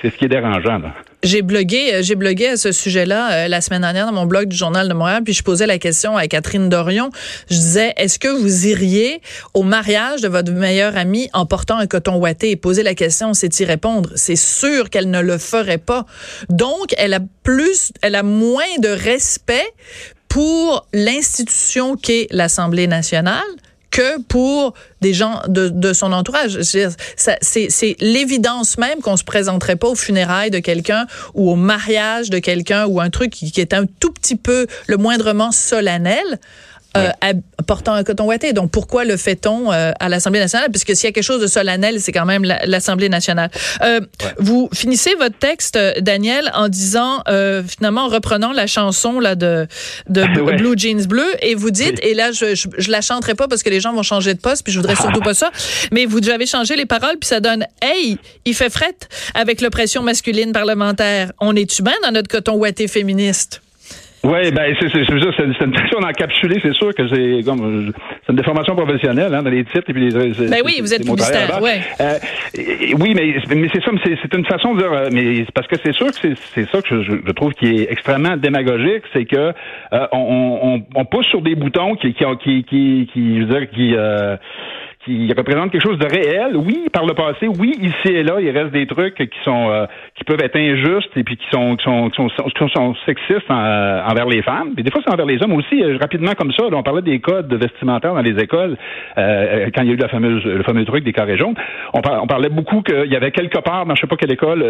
C'est 0.00 0.10
ce 0.10 0.16
qui 0.16 0.24
est 0.24 0.28
dérangeant. 0.28 0.78
Là. 0.78 0.92
J'ai 1.24 1.40
blogué, 1.40 1.94
euh, 1.94 2.02
j'ai 2.02 2.16
blogué 2.16 2.48
à 2.48 2.56
ce 2.58 2.70
sujet-là 2.70 3.32
euh, 3.32 3.48
la 3.48 3.62
semaine 3.62 3.80
dernière 3.80 4.04
dans 4.04 4.12
mon 4.12 4.26
blog 4.26 4.46
du 4.48 4.56
Journal 4.56 4.86
de 4.86 4.92
Montréal, 4.92 5.22
puis 5.24 5.32
je 5.32 5.42
posais 5.42 5.66
la 5.66 5.78
question 5.78 6.18
à 6.18 6.26
Catherine 6.26 6.68
Dorion. 6.68 7.08
Je 7.48 7.56
disais, 7.56 7.94
est-ce 7.96 8.18
que 8.18 8.28
vous 8.28 8.66
iriez 8.66 9.22
au 9.54 9.62
mariage 9.62 10.20
de 10.20 10.28
votre 10.28 10.52
meilleure 10.52 10.98
amie 10.98 11.30
en 11.32 11.46
portant 11.46 11.78
un 11.78 11.86
coton 11.86 12.16
ouaté? 12.16 12.50
Et 12.50 12.56
poser 12.56 12.82
la 12.82 12.94
question, 12.94 13.32
c'est 13.32 13.58
y 13.58 13.64
répondre. 13.64 14.10
C'est 14.16 14.36
sûr 14.36 14.90
qu'elle 14.90 15.10
ne 15.10 15.22
le 15.22 15.38
ferait 15.38 15.78
pas. 15.78 16.04
Donc, 16.50 16.94
elle 16.98 17.14
a 17.14 17.20
plus, 17.42 17.90
elle 18.02 18.16
a 18.16 18.22
moins 18.22 18.78
de 18.80 18.88
respect 18.88 19.64
pour 20.28 20.86
l'institution 20.92 21.96
qu'est 21.96 22.26
l'Assemblée 22.32 22.86
nationale 22.86 23.40
que 23.94 24.20
pour 24.22 24.74
des 25.00 25.14
gens 25.14 25.40
de, 25.46 25.92
son 25.92 26.12
entourage. 26.12 26.58
C'est 26.62 27.96
l'évidence 28.00 28.76
même 28.76 29.00
qu'on 29.00 29.16
se 29.16 29.22
présenterait 29.22 29.76
pas 29.76 29.88
aux 29.88 29.94
funérailles 29.94 30.50
de 30.50 30.58
quelqu'un 30.58 31.06
ou 31.34 31.48
au 31.48 31.54
mariage 31.54 32.28
de 32.28 32.40
quelqu'un 32.40 32.86
ou 32.86 33.00
un 33.00 33.10
truc 33.10 33.30
qui, 33.30 33.52
qui 33.52 33.60
est 33.60 33.72
un 33.72 33.86
tout 33.86 34.10
petit 34.10 34.34
peu 34.34 34.66
le 34.88 34.96
moindrement 34.96 35.52
solennel 35.52 36.40
euh, 36.96 37.10
portant 37.66 37.94
un 37.94 38.04
coton 38.04 38.26
ouaté. 38.26 38.52
Donc 38.52 38.70
pourquoi 38.70 39.04
le 39.04 39.16
fait-on 39.16 39.72
euh, 39.72 39.92
à 39.98 40.08
l'Assemblée 40.08 40.40
nationale? 40.40 40.70
Puisque 40.70 40.94
s'il 40.94 41.06
y 41.06 41.08
a 41.08 41.12
quelque 41.12 41.24
chose 41.24 41.40
de 41.40 41.46
solennel, 41.46 42.00
c'est 42.00 42.12
quand 42.12 42.26
même 42.26 42.44
l'Assemblée 42.44 43.08
nationale. 43.08 43.50
Euh, 43.82 44.00
Vous 44.38 44.68
finissez 44.72 45.14
votre 45.14 45.36
texte, 45.38 45.76
euh, 45.76 45.92
Daniel, 46.00 46.50
en 46.54 46.68
disant 46.68 47.22
euh, 47.28 47.62
finalement 47.62 48.02
en 48.02 48.08
reprenant 48.08 48.52
la 48.52 48.66
chanson 48.66 49.20
là 49.20 49.34
de 49.34 49.66
de 50.08 50.24
Blue 50.56 50.74
Jeans 50.76 51.06
Bleu 51.06 51.26
et 51.40 51.54
vous 51.54 51.70
dites 51.70 51.98
et 52.02 52.14
là 52.14 52.32
je, 52.32 52.54
je, 52.54 52.68
je 52.76 52.90
la 52.90 53.00
chanterai 53.00 53.34
pas 53.34 53.48
parce 53.48 53.62
que 53.62 53.70
les 53.70 53.80
gens 53.80 53.92
vont 53.92 54.02
changer 54.02 54.34
de 54.34 54.40
poste 54.40 54.62
puis 54.62 54.72
je 54.72 54.78
voudrais 54.78 54.96
surtout 54.96 55.20
pas 55.20 55.34
ça. 55.34 55.50
Mais 55.92 56.06
vous 56.06 56.28
avez 56.28 56.46
changé 56.46 56.76
les 56.76 56.86
paroles 56.86 57.16
puis 57.20 57.28
ça 57.28 57.40
donne 57.40 57.66
hey 57.82 58.18
il 58.44 58.54
fait 58.54 58.70
fret 58.70 58.96
avec 59.34 59.60
l'oppression 59.60 60.02
masculine 60.02 60.52
parlementaire. 60.52 61.32
On 61.40 61.56
est 61.56 61.78
humain 61.78 61.94
dans 62.02 62.12
notre 62.12 62.28
coton 62.28 62.54
ouaté 62.54 62.88
féministe. 62.88 63.63
Oui, 64.24 64.50
ben 64.52 64.74
c'est 64.80 64.88
c'est 64.88 65.04
c'est 65.04 65.64
une 65.64 65.74
façon 65.74 66.00
d'encapsuler, 66.00 66.58
c'est 66.62 66.72
sûr 66.72 66.94
que 66.94 67.06
c'est 67.08 67.44
comme 67.44 67.92
c'est 68.22 68.32
une 68.32 68.36
déformation 68.36 68.74
professionnelle 68.74 69.34
hein, 69.34 69.42
dans 69.42 69.50
les 69.50 69.64
titres 69.64 69.84
et 69.88 69.92
puis 69.92 70.08
les. 70.08 70.48
Ben 70.48 70.62
oui, 70.64 70.78
vous 70.80 70.94
êtes 70.94 71.04
publicitaire, 71.04 71.60
ouais. 71.60 71.80
Euh, 72.00 72.18
oui, 72.98 73.14
mais 73.14 73.36
mais 73.54 73.68
c'est 73.72 73.84
ça, 73.84 73.90
mais 73.92 74.00
c'est 74.02 74.34
une 74.34 74.46
façon 74.46 74.74
de 74.74 74.80
dire, 74.80 74.92
euh, 74.92 75.08
mais 75.12 75.44
parce 75.54 75.66
que 75.66 75.76
c'est 75.84 75.92
sûr 75.92 76.06
que 76.06 76.34
c'est 76.54 76.70
ça 76.70 76.80
que 76.80 77.02
je, 77.02 77.12
je, 77.26 77.32
trouve 77.32 77.52
qui 77.52 77.66
est 77.66 77.92
extrêmement 77.92 78.38
démagogique, 78.38 79.02
c'est 79.12 79.26
que 79.26 79.52
euh, 79.92 80.06
on, 80.12 80.58
on, 80.62 80.82
on, 80.94 81.04
pousse 81.04 81.26
sur 81.26 81.42
des 81.42 81.54
boutons 81.54 81.94
qui 81.96 82.14
qui 82.14 82.24
qui 82.42 82.64
qui, 82.64 83.10
qui 83.12 83.40
je 83.40 83.44
veux 83.44 83.58
dire 83.58 83.70
qui 83.70 83.94
euh, 83.94 84.36
qui 85.04 85.32
représente 85.36 85.70
quelque 85.70 85.86
chose 85.86 85.98
de 85.98 86.06
réel. 86.06 86.56
Oui, 86.56 86.86
par 86.92 87.04
le 87.04 87.14
passé, 87.14 87.46
oui, 87.46 87.76
ici 87.80 88.08
et 88.12 88.22
là, 88.22 88.40
il 88.40 88.50
reste 88.50 88.72
des 88.72 88.86
trucs 88.86 89.14
qui 89.14 89.38
sont 89.44 89.70
euh, 89.70 89.86
qui 90.14 90.24
peuvent 90.24 90.40
être 90.42 90.56
injustes 90.56 91.10
et 91.16 91.24
puis 91.24 91.36
qui 91.36 91.46
sont 91.50 91.76
qui 91.76 91.84
sont, 91.84 92.08
qui 92.10 92.16
sont, 92.16 92.28
qui 92.28 92.72
sont 92.74 92.94
sexistes 93.06 93.50
euh, 93.50 94.02
envers 94.08 94.26
les 94.26 94.42
femmes. 94.42 94.72
Mais 94.76 94.82
des 94.82 94.90
fois, 94.90 95.02
c'est 95.04 95.12
envers 95.12 95.26
les 95.26 95.42
hommes 95.42 95.52
aussi. 95.52 95.82
Euh, 95.82 95.98
rapidement 96.00 96.32
comme 96.32 96.52
ça, 96.52 96.64
on 96.70 96.82
parlait 96.82 97.02
des 97.02 97.20
codes 97.20 97.52
vestimentaires 97.52 98.14
dans 98.14 98.22
les 98.22 98.38
écoles 98.42 98.76
quand 99.16 99.82
il 99.82 99.86
y 99.86 99.90
a 99.90 99.94
eu 99.94 99.96
la 99.96 100.08
fameuse 100.08 100.44
le 100.44 100.62
fameux 100.62 100.84
truc 100.84 101.04
des 101.04 101.12
carrés 101.12 101.36
jaunes. 101.36 101.54
On, 101.92 101.98
on 101.98 102.26
parlait 102.26 102.48
beaucoup 102.48 102.82
qu'il 102.82 103.10
y 103.10 103.16
avait 103.16 103.30
quelque 103.30 103.58
part 103.58 103.86
dans 103.86 103.94
je 103.94 104.00
sais 104.00 104.06
pas 104.06 104.16
quelle 104.16 104.32
école. 104.32 104.60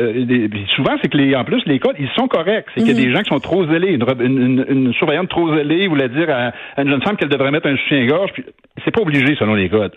souvent, 0.75 0.97
c'est 1.03 1.09
que 1.09 1.17
les 1.17 1.35
en 1.37 1.45
plus 1.45 1.62
les 1.67 1.79
codes 1.79 1.97
ils 1.99 2.11
sont 2.17 2.29
corrects. 2.29 2.67
C'est 2.75 2.81
qu'il 2.83 2.97
y 2.97 2.99
a 2.99 3.00
des 3.00 3.09
mhm. 3.09 3.17
gens 3.17 3.23
qui 3.23 3.31
sont 3.31 3.41
trop 3.41 3.67
zélés. 3.67 3.95
Une, 3.95 4.64
une, 4.69 4.93
surveillante 4.95 5.29
trop 5.29 5.55
zélée 5.55 5.87
voulait 5.88 6.09
dire 6.09 6.29
à, 6.31 6.83
une 6.83 6.91
jeune 6.91 7.03
femme 7.03 7.17
qu'elle 7.17 7.29
devrait 7.29 7.50
mettre 7.50 7.69
un 7.69 7.76
soutien-gorge. 7.76 8.31
C'est 8.85 8.91
pas 8.91 9.00
obligé 9.00 9.37
selon 9.37 9.55
les 9.55 9.69
codes 9.69 9.93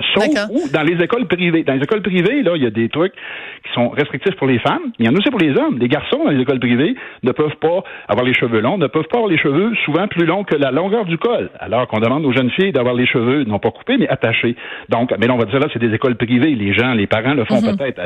ou 0.50 0.70
dans 0.72 0.84
les 0.84 1.02
écoles 1.04 1.28
privées. 1.28 1.64
Dans 1.64 1.74
les 1.74 1.84
écoles 1.84 2.02
privées, 2.02 2.44
là, 2.44 2.54
il 2.56 2.64
y 2.64 2.66
a 2.66 2.70
des 2.70 2.90
trucs 2.90 3.14
qui 3.14 3.74
sont 3.74 3.90
restrictifs 3.90 4.36
pour 4.36 4.48
les 4.48 4.60
femmes. 4.60 4.92
Il 5.00 5.06
y 5.06 5.10
en 5.10 5.14
a 5.14 5.18
aussi 5.18 5.30
pour 5.30 5.40
les 5.40 5.58
hommes. 5.58 5.78
Les 5.80 5.88
garçons 5.88 6.24
dans 6.24 6.32
les 6.32 6.42
écoles 6.42 6.60
privées 6.60 6.96
ne 7.24 7.32
peuvent 7.32 7.56
pas 7.60 7.84
avoir 8.08 8.26
les 8.26 8.34
cheveux 8.34 8.60
longs, 8.60 8.78
ne 8.78 8.88
peuvent 8.88 9.08
pas 9.10 9.18
avoir 9.18 9.32
les 9.32 9.38
cheveux 9.38 9.74
souvent 9.86 10.08
plus 10.08 10.26
longs 10.26 10.44
que 10.44 10.56
la 10.56 10.72
longueur 10.72 11.06
du 11.06 11.18
col. 11.18 11.50
Alors 11.60 11.88
qu'on 11.88 12.00
demande 12.00 12.26
aux 12.26 12.34
jeunes 12.34 12.52
filles 12.52 12.72
d'avoir 12.72 12.96
les 12.96 13.06
cheveux 13.06 13.44
non 13.44 13.60
pas 13.60 13.72
coupés, 13.72 13.98
mais 13.98 14.08
attachés. 14.10 14.56
Donc, 14.90 15.14
mais 15.20 15.28
là, 15.28 15.34
on 15.34 15.38
va 15.38 15.46
dire 15.46 15.60
là, 15.60 15.68
c'est 15.72 15.80
des 15.80 15.94
écoles 15.94 16.16
privées. 16.16 16.56
Les 16.56 16.74
gens, 16.74 16.94
les 16.94 17.08
parents 17.08 17.34
le 17.34 17.46
font 17.46 17.62
mhm. 17.62 17.78
peut-être 17.78 18.02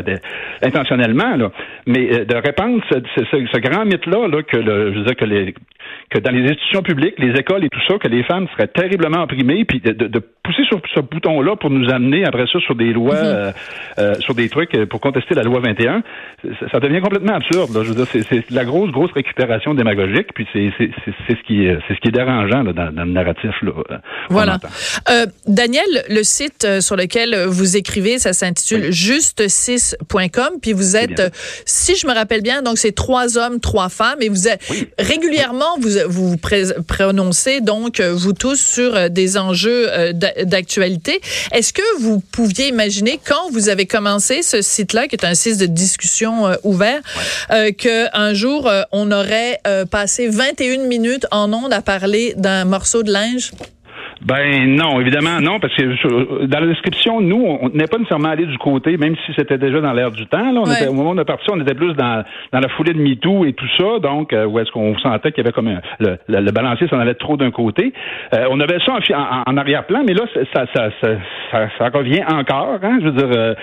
intentionnellement, 0.61 1.35
là. 1.35 1.51
Mais 1.85 2.13
euh, 2.13 2.25
de 2.25 2.35
répandre 2.35 2.81
ce, 2.89 2.95
ce, 3.15 3.23
ce 3.25 3.59
grand 3.59 3.85
mythe-là, 3.85 4.27
là, 4.27 4.43
que 4.43 4.57
le, 4.57 4.93
je 4.93 4.99
veux 4.99 5.05
dire 5.05 5.15
que 5.15 5.25
les 5.25 5.53
que 6.11 6.19
dans 6.19 6.31
les 6.31 6.43
institutions 6.43 6.83
publiques, 6.83 7.15
les 7.17 7.39
écoles 7.39 7.63
et 7.63 7.69
tout 7.69 7.79
ça, 7.87 7.97
que 7.97 8.07
les 8.07 8.23
femmes 8.23 8.47
seraient 8.55 8.67
terriblement 8.67 9.23
opprimées, 9.23 9.65
puis 9.65 9.79
de, 9.79 9.91
de, 9.91 10.21
pousser 10.43 10.63
sur 10.67 10.81
ce 10.95 10.99
bouton-là 11.01 11.55
pour 11.55 11.69
nous 11.69 11.89
amener 11.91 12.25
après 12.25 12.45
ça 12.51 12.59
sur 12.59 12.75
des 12.75 12.91
lois, 12.93 13.15
mhm. 13.15 13.21
euh, 13.23 13.51
euh, 13.99 14.15
sur 14.21 14.33
des 14.33 14.49
trucs 14.49 14.75
euh, 14.75 14.87
pour 14.87 14.99
contester 14.99 15.35
la 15.35 15.43
loi 15.43 15.59
21, 15.59 16.01
ça, 16.71 16.79
devient 16.79 16.99
complètement 16.99 17.35
absurde. 17.35 17.73
Là. 17.75 17.83
Je 17.83 17.89
veux 17.89 17.95
dire, 18.03 18.07
c'est 18.07 18.49
la 18.49 18.65
grosse, 18.65 18.91
grosse 18.91 19.11
récupération 19.11 19.73
démagogique, 19.75 20.33
puis 20.33 20.47
c'est 20.51 20.71
ce 20.77 21.43
qui 21.45 21.65
est, 21.65 21.77
c'est 21.87 21.93
ce 21.93 21.99
qui 21.99 22.07
est 22.07 22.11
dérangeant 22.11 22.63
là, 22.63 22.73
dans, 22.73 22.91
dans, 22.91 23.05
le 23.05 23.11
narratif. 23.11 23.51
Là, 23.61 24.01
voilà. 24.29 24.57
Daniel, 25.47 25.85
le 26.09 26.23
site 26.23 26.81
sur 26.81 26.95
lequel 26.95 27.35
vous 27.47 27.77
écrivez, 27.77 28.17
ça 28.17 28.33
s'intitule 28.33 28.89
juste6.com, 28.89 30.59
puis 30.61 30.73
vous 30.73 30.95
êtes, 30.97 31.31
si 31.65 31.95
je 31.95 32.07
me 32.07 32.13
rappelle 32.13 32.41
bien, 32.41 32.63
donc 32.63 32.77
c'est 32.77 32.93
trois 32.93 33.37
hommes, 33.37 33.59
trois 33.59 33.89
femmes, 33.89 34.21
et 34.21 34.29
vous 34.29 34.47
êtes 34.47 34.61
régulièrement 34.97 35.70
vous 35.79 35.97
vous 36.07 36.37
prononcez 36.37 37.61
donc 37.61 37.99
euh, 37.99 38.13
vous 38.13 38.33
tous 38.33 38.59
sur 38.59 38.95
euh, 38.95 39.09
des 39.09 39.37
enjeux 39.37 39.87
euh, 39.89 40.13
d'actualité. 40.13 41.21
Est-ce 41.51 41.73
que 41.73 41.81
vous 41.99 42.19
pouviez 42.19 42.67
imaginer 42.67 43.19
quand 43.23 43.49
vous 43.51 43.69
avez 43.69 43.85
commencé 43.85 44.41
ce 44.41 44.61
site-là, 44.61 45.07
qui 45.07 45.15
est 45.15 45.25
un 45.25 45.35
site 45.35 45.57
de 45.57 45.65
discussion 45.65 46.55
ouvert, 46.63 47.01
qu'un 47.77 48.33
jour 48.33 48.69
on 48.91 49.11
aurait 49.11 49.59
passé 49.89 50.27
21 50.27 50.85
minutes 50.87 51.25
en 51.31 51.51
ondes 51.53 51.73
à 51.73 51.81
parler 51.81 52.33
d'un 52.37 52.65
morceau 52.65 53.03
de 53.03 53.11
linge? 53.11 53.51
Ben 54.23 54.75
non, 54.75 55.01
évidemment 55.01 55.41
non, 55.41 55.59
parce 55.59 55.75
que 55.75 56.45
dans 56.45 56.59
la 56.59 56.67
description, 56.67 57.21
nous, 57.21 57.43
on 57.43 57.69
n'est 57.69 57.87
pas 57.87 57.97
nécessairement 57.97 58.29
allé 58.29 58.45
du 58.45 58.57
côté, 58.59 58.97
même 58.97 59.15
si 59.25 59.33
c'était 59.35 59.57
déjà 59.57 59.81
dans 59.81 59.93
l'air 59.93 60.11
du 60.11 60.27
temps. 60.27 60.51
Là, 60.51 60.61
on 60.63 60.71
était, 60.71 60.87
au 60.87 60.93
moment 60.93 61.19
est 61.19 61.25
parti, 61.25 61.47
on 61.51 61.59
était 61.59 61.73
plus 61.73 61.93
dans, 61.95 62.23
dans 62.51 62.59
la 62.59 62.69
foulée 62.69 62.93
de 62.93 62.99
MeToo 62.99 63.45
et 63.45 63.53
tout 63.53 63.67
ça, 63.77 63.99
donc 63.99 64.31
euh, 64.33 64.45
où 64.45 64.59
est-ce 64.59 64.71
qu'on 64.71 64.97
sentait 64.99 65.31
qu'il 65.31 65.43
y 65.43 65.47
avait 65.47 65.53
comme 65.53 65.67
un, 65.67 65.81
le, 65.99 66.17
le, 66.27 66.51
balancier 66.51 66.87
s'en 66.87 66.99
allait 66.99 67.15
trop 67.15 67.35
d'un 67.35 67.49
côté. 67.49 67.93
Euh, 68.35 68.45
on 68.51 68.59
avait 68.59 68.77
ça 68.85 68.93
en, 68.93 69.51
en, 69.51 69.57
arrière-plan, 69.57 70.03
mais 70.05 70.13
là, 70.13 70.25
ça, 70.53 70.65
ça, 70.73 70.89
ça, 71.01 71.67
ça, 71.77 71.89
revient 71.89 72.23
encore. 72.27 72.77
Hein, 72.83 72.99
je 73.01 73.07
veux 73.07 73.11
dire, 73.13 73.29
euh, 73.35 73.55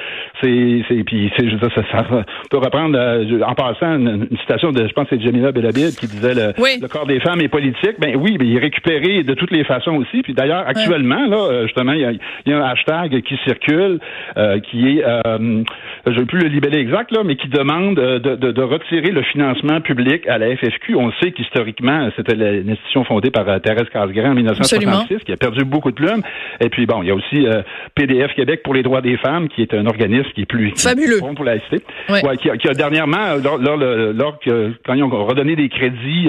c'est, 0.42 0.82
c'est, 0.88 1.04
puis 1.04 1.30
je 1.38 1.54
veux 1.54 1.68
dire, 1.68 1.70
ça, 1.74 1.82
ça, 1.92 2.06
on 2.10 2.48
peut 2.50 2.58
reprendre 2.58 2.98
en 3.46 3.54
passant 3.54 3.94
une, 3.94 4.26
citation 4.40 4.72
de, 4.72 4.88
je 4.88 4.92
pense, 4.92 5.06
c'est 5.08 5.20
Jamila 5.20 5.52
Belabid 5.52 5.94
qui 5.96 6.06
disait 6.06 6.34
le, 6.34 6.52
le 6.58 6.88
corps 6.88 7.06
des 7.06 7.20
femmes 7.20 7.40
est 7.40 7.48
politique. 7.48 7.94
Ben 8.00 8.16
oui, 8.16 8.36
mais 8.40 8.46
il 8.46 8.56
est 8.56 8.60
récupéré 8.60 9.22
de 9.22 9.34
toutes 9.34 9.52
les 9.52 9.64
façons 9.64 9.96
aussi. 9.96 10.22
Puis 10.22 10.34
d'ailleurs, 10.34 10.47
actuellement, 10.50 11.26
là, 11.26 11.37
euh, 11.37 11.62
justement, 11.64 11.92
il 11.92 12.00
y 12.00 12.04
a, 12.04 12.12
y 12.12 12.52
a, 12.52 12.58
un 12.58 12.68
hashtag 12.70 13.22
qui 13.22 13.37
circule, 13.44 14.00
euh, 14.37 14.58
qui 14.61 14.98
est, 14.98 15.04
euh, 15.04 15.62
je 16.06 16.20
ne 16.20 16.24
plus 16.24 16.40
le 16.40 16.48
libeller 16.48 16.78
exact, 16.78 17.11
là, 17.12 17.22
mais 17.24 17.37
qui 17.37 17.48
demande 17.48 17.96
de, 17.96 18.18
de, 18.18 18.52
de, 18.52 18.62
retirer 18.62 19.11
le 19.11 19.22
financement 19.22 19.80
public 19.80 20.26
à 20.26 20.38
la 20.38 20.54
FFQ. 20.56 20.94
On 20.96 21.12
sait 21.20 21.32
qu'historiquement, 21.32 22.11
c'était 22.16 22.34
l'institution 22.34 23.04
fondée 23.04 23.30
par 23.30 23.44
Thérèse 23.61 23.88
Casgrain 23.92 24.32
en 24.32 24.34
1966, 24.34 25.24
qui 25.24 25.32
a 25.32 25.37
perdu 25.37 25.64
beaucoup 25.64 25.90
de 25.90 25.96
plumes. 25.96 26.22
Et 26.61 26.68
puis, 26.68 26.87
bon, 26.87 27.02
il 27.02 27.08
y 27.08 27.11
a 27.11 27.14
aussi 27.14 27.46
PDF 27.94 28.34
Québec 28.34 28.62
pour 28.62 28.74
les 28.74 28.82
droits 28.82 29.00
des 29.00 29.16
femmes, 29.16 29.48
qui 29.48 29.62
est 29.62 29.74
un 29.74 29.87
organisme 29.87 30.30
qui 30.34 30.42
est 30.42 30.46
plus 30.46 30.72
fabuleux 30.76 31.18
pour 31.34 31.44
la 31.44 31.58
cité, 31.61 31.82
ouais. 32.08 32.37
qui, 32.37 32.50
a, 32.50 32.56
qui, 32.56 32.68
a, 32.68 32.74
dernièrement, 32.74 33.37
lors, 33.42 33.58
lors, 33.58 33.76
lors, 33.76 34.38
quand 34.84 34.94
ils 34.94 35.02
ont 35.02 35.24
redonné 35.24 35.56
des 35.56 35.68
crédits, 35.68 36.28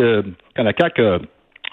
quand 0.55 0.63
la 0.63 0.73
CAC 0.73 0.99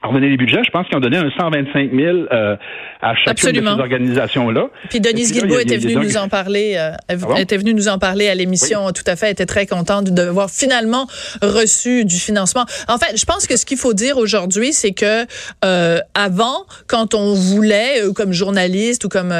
redonner 0.07 0.29
les 0.29 0.37
budgets. 0.37 0.63
Je 0.65 0.71
pense 0.71 0.87
qu'ils 0.87 0.97
ont 0.97 1.01
donné 1.01 1.17
un 1.17 1.31
125 1.31 1.91
000 1.93 2.17
euh, 2.33 2.57
à 3.01 3.15
chacune 3.15 3.53
de 3.53 3.61
ces 3.61 3.67
organisations-là. 3.67 4.69
Puis 4.89 5.01
Denise 5.01 5.33
Guilbeault 5.33 5.61
était 5.61 5.77
venue 5.77 5.97
nous 5.97 6.17
en 6.17 6.29
parler. 6.29 6.75
Euh, 6.77 6.93
ah 7.11 7.41
était 7.41 7.57
venue 7.57 7.75
nous 7.75 7.89
en 7.89 7.99
parler 7.99 8.29
à 8.29 8.35
l'émission. 8.35 8.91
Tout 8.93 9.03
à 9.07 9.17
fait. 9.17 9.27
Elle 9.27 9.33
était 9.33 9.47
très 9.47 9.67
contente 9.67 10.11
d'avoir 10.11 10.51
finalement 10.51 11.07
reçu 11.43 12.05
du 12.05 12.17
financement. 12.17 12.65
En 12.89 12.99
fait, 12.99 13.19
je 13.19 13.25
pense 13.25 13.47
que 13.47 13.57
ce 13.57 13.67
qu'il 13.67 13.79
faut 13.79 13.95
dire 13.95 14.19
aujourd'hui, 14.19 14.73
c'est 14.73 14.93
que 14.93 15.27
euh, 15.65 15.99
avant, 16.15 16.67
quand 16.87 17.15
on 17.15 17.35
voulait, 17.35 18.03
euh, 18.03 18.13
comme 18.13 18.33
journaliste 18.33 19.05
ou 19.05 19.09
comme 19.09 19.35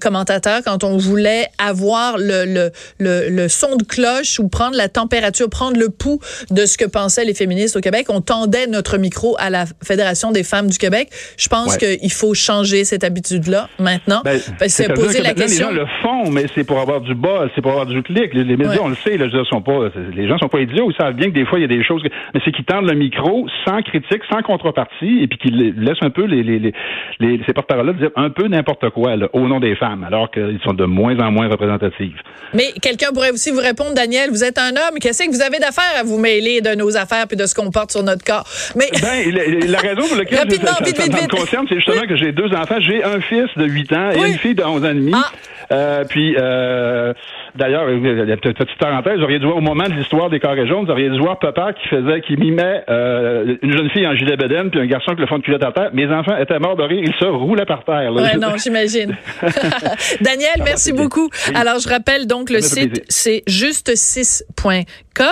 commentateur, 0.00 0.60
quand 0.64 0.84
on 0.84 0.96
voulait 0.96 1.46
avoir 1.58 2.18
le, 2.18 2.44
le, 2.44 2.70
le, 2.98 3.28
le 3.28 3.48
son 3.48 3.76
de 3.76 3.84
cloche 3.84 4.38
ou 4.38 4.48
prendre 4.48 4.76
la 4.76 4.88
température, 4.88 5.48
prendre 5.48 5.78
le 5.78 5.88
pouls 5.88 6.20
de 6.50 6.66
ce 6.66 6.76
que 6.78 6.84
pensaient 6.84 7.24
les 7.24 7.34
féministes 7.34 7.76
au 7.76 7.80
Québec, 7.80 8.06
on 8.08 8.20
tendait 8.20 8.66
notre 8.66 8.98
micro 8.98 9.36
à 9.38 9.50
la 9.50 9.64
Fédération 9.82 10.01
des 10.32 10.44
femmes 10.44 10.68
du 10.68 10.78
Québec. 10.78 11.08
Je 11.36 11.48
pense 11.48 11.76
qu'il 11.76 12.12
faut 12.12 12.34
changer 12.34 12.84
cette 12.84 13.04
habitude-là 13.04 13.68
maintenant. 13.78 14.22
Ben, 14.24 14.38
c'est 14.68 14.92
poser 14.94 15.22
la 15.22 15.34
question. 15.34 15.70
Les 15.70 15.76
gens 15.76 15.80
le 15.82 15.86
font, 16.02 16.30
mais 16.30 16.46
c'est 16.54 16.64
pour 16.64 16.78
avoir 16.78 17.00
du 17.00 17.14
bas, 17.14 17.48
c'est 17.54 17.62
pour 17.62 17.72
avoir 17.72 17.86
du 17.86 18.02
clic. 18.02 18.34
Les, 18.34 18.44
médias, 18.56 18.80
on 18.82 18.88
le 18.88 18.96
sait, 18.96 19.16
là, 19.16 19.28
je 19.28 19.44
sont 19.44 19.62
pas, 19.62 19.90
les 20.14 20.28
gens 20.28 20.38
sont 20.38 20.48
pas 20.48 20.60
idiots. 20.60 20.90
Ils 20.90 20.96
savent 20.96 21.14
bien 21.14 21.28
que 21.28 21.34
des 21.34 21.44
fois, 21.44 21.58
il 21.58 21.62
y 21.62 21.64
a 21.64 21.68
des 21.68 21.84
choses, 21.84 22.02
mais 22.34 22.40
c'est 22.44 22.52
qu'ils 22.52 22.64
tendent 22.64 22.88
le 22.88 22.94
micro 22.94 23.46
sans 23.64 23.82
critique, 23.82 24.22
sans 24.30 24.42
contrepartie, 24.42 25.20
et 25.22 25.26
puis 25.26 25.38
qu'ils 25.38 25.74
laissent 25.76 26.02
un 26.02 26.10
peu 26.10 26.24
les, 26.24 26.42
les, 26.42 26.58
les, 26.58 27.40
ces 27.46 27.52
porte-paroles-là 27.52 27.92
dire 27.94 28.10
un 28.16 28.30
peu 28.30 28.48
n'importe 28.48 28.90
quoi 28.90 29.14
au 29.32 29.48
nom 29.48 29.60
des 29.60 29.76
femmes, 29.76 30.04
alors 30.04 30.30
qu'ils 30.30 30.60
sont 30.64 30.74
de 30.74 30.84
moins 30.84 31.18
en 31.18 31.30
moins 31.30 31.48
représentatifs. 31.48 32.16
Mais 32.54 32.72
quelqu'un 32.80 33.12
pourrait 33.12 33.30
aussi 33.30 33.50
vous 33.50 33.60
répondre, 33.60 33.94
Daniel, 33.94 34.30
vous 34.30 34.44
êtes 34.44 34.58
un 34.58 34.70
homme, 34.70 34.98
qu'est-ce 35.00 35.24
que 35.24 35.30
vous 35.30 35.42
avez 35.42 35.58
d'affaires 35.58 35.98
à 35.98 36.02
vous 36.02 36.18
mêler 36.18 36.60
de 36.60 36.74
nos 36.74 36.96
affaires 36.96 37.26
puis 37.26 37.36
de 37.36 37.46
ce 37.46 37.54
qu'on 37.54 37.70
porte 37.70 37.90
sur 37.92 38.02
notre 38.02 38.24
corps? 38.24 38.46
Mais 38.76 38.90
ben, 39.00 39.30
raison 39.94 40.08
pour 40.08 40.16
laquelle 40.16 40.38
ça, 40.38 40.44
me 40.44 41.28
concerne, 41.28 41.66
c'est 41.68 41.76
justement 41.76 42.06
que 42.06 42.16
j'ai 42.16 42.32
deux 42.32 42.52
enfants. 42.54 42.80
J'ai 42.80 43.02
un 43.04 43.20
fils 43.20 43.48
de 43.56 43.64
8 43.64 43.92
ans 43.92 44.10
et 44.12 44.30
une 44.30 44.38
fille 44.38 44.54
de 44.54 44.62
11 44.62 44.84
ans 44.84 44.90
et 44.90 44.94
demi. 44.94 45.12
Ah. 45.14 45.30
Euh, 45.72 46.04
puis, 46.04 46.34
euh, 46.36 47.14
d'ailleurs, 47.54 47.86
petite 47.86 48.78
parenthèse, 48.78 49.18
vous 49.18 49.24
auriez 49.24 49.38
dû 49.38 49.46
voir 49.46 49.58
au 49.58 49.60
moment 49.60 49.84
de 49.84 49.92
l'histoire 49.92 50.30
des 50.30 50.40
carrés 50.40 50.66
jaunes, 50.66 50.84
vous 50.84 50.90
auriez 50.90 51.10
dû 51.10 51.18
voir 51.18 51.38
papa 51.38 51.72
qui 51.72 51.88
faisait, 51.88 52.20
qui 52.22 52.36
mimait 52.36 52.84
euh, 52.88 53.56
une 53.62 53.72
jeune 53.72 53.90
fille 53.90 54.06
en 54.06 54.14
gilet 54.14 54.36
bédaine 54.36 54.70
puis 54.70 54.80
un 54.80 54.86
garçon 54.86 55.10
avec 55.10 55.20
le 55.20 55.26
fond 55.26 55.38
de 55.38 55.42
culotte 55.42 55.64
à 55.64 55.72
terre. 55.72 55.90
Mes 55.92 56.06
enfants 56.08 56.36
étaient 56.36 56.58
morts 56.58 56.76
de 56.76 56.82
rire, 56.82 57.02
ils 57.04 57.14
se 57.14 57.24
roulaient 57.24 57.66
par 57.66 57.84
terre. 57.84 58.12
Ouais, 58.12 58.36
non, 58.36 58.56
j'imagine. 58.56 59.16
Daniel, 60.20 60.62
merci 60.64 60.92
beaucoup. 60.92 61.28
Alors, 61.54 61.78
je 61.78 61.88
rappelle 61.88 62.26
donc 62.26 62.50
le 62.50 62.60
site, 62.60 63.02
c'est 63.08 63.42
juste6.com. 63.46 65.26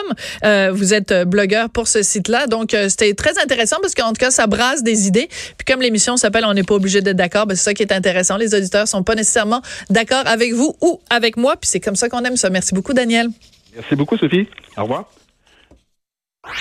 Euh, 0.44 0.70
vous 0.72 0.92
êtes 0.94 1.14
blogueur 1.26 1.70
pour 1.70 1.88
ce 1.88 2.02
site-là, 2.02 2.46
donc 2.46 2.74
euh, 2.74 2.88
c'était 2.88 3.14
très 3.14 3.38
intéressant 3.42 3.76
parce 3.80 3.94
qu'en 3.94 4.08
tout 4.08 4.20
cas, 4.20 4.30
ça 4.30 4.46
brasse 4.46 4.82
des 4.82 5.06
idées. 5.06 5.28
Puis 5.56 5.64
comme 5.66 5.80
l'émission 5.80 6.16
s'appelle, 6.16 6.44
on 6.46 6.52
n'est 6.52 6.62
pas 6.62 6.74
obligé 6.74 7.00
d'être 7.00 7.16
d'accord, 7.16 7.46
ben, 7.46 7.54
c'est 7.54 7.64
ça 7.64 7.74
qui 7.74 7.82
est 7.82 7.92
intéressant. 7.92 8.36
Les 8.36 8.54
auditeurs 8.54 8.86
sont 8.86 9.02
pas 9.02 9.14
nécessairement 9.14 9.62
d'accord 9.88 10.22
avec 10.26 10.52
vous 10.52 10.76
ou 10.82 11.00
avec 11.08 11.36
moi, 11.36 11.54
puis 11.56 11.68
c'est 11.68 11.80
comme 11.80 11.96
qu'on 12.10 12.24
aime 12.24 12.36
ça. 12.36 12.50
Merci 12.50 12.74
beaucoup, 12.74 12.92
Daniel. 12.92 13.28
Merci 13.74 13.96
beaucoup, 13.96 14.16
Sophie. 14.16 14.46
Au 14.76 14.82
revoir. 14.82 15.06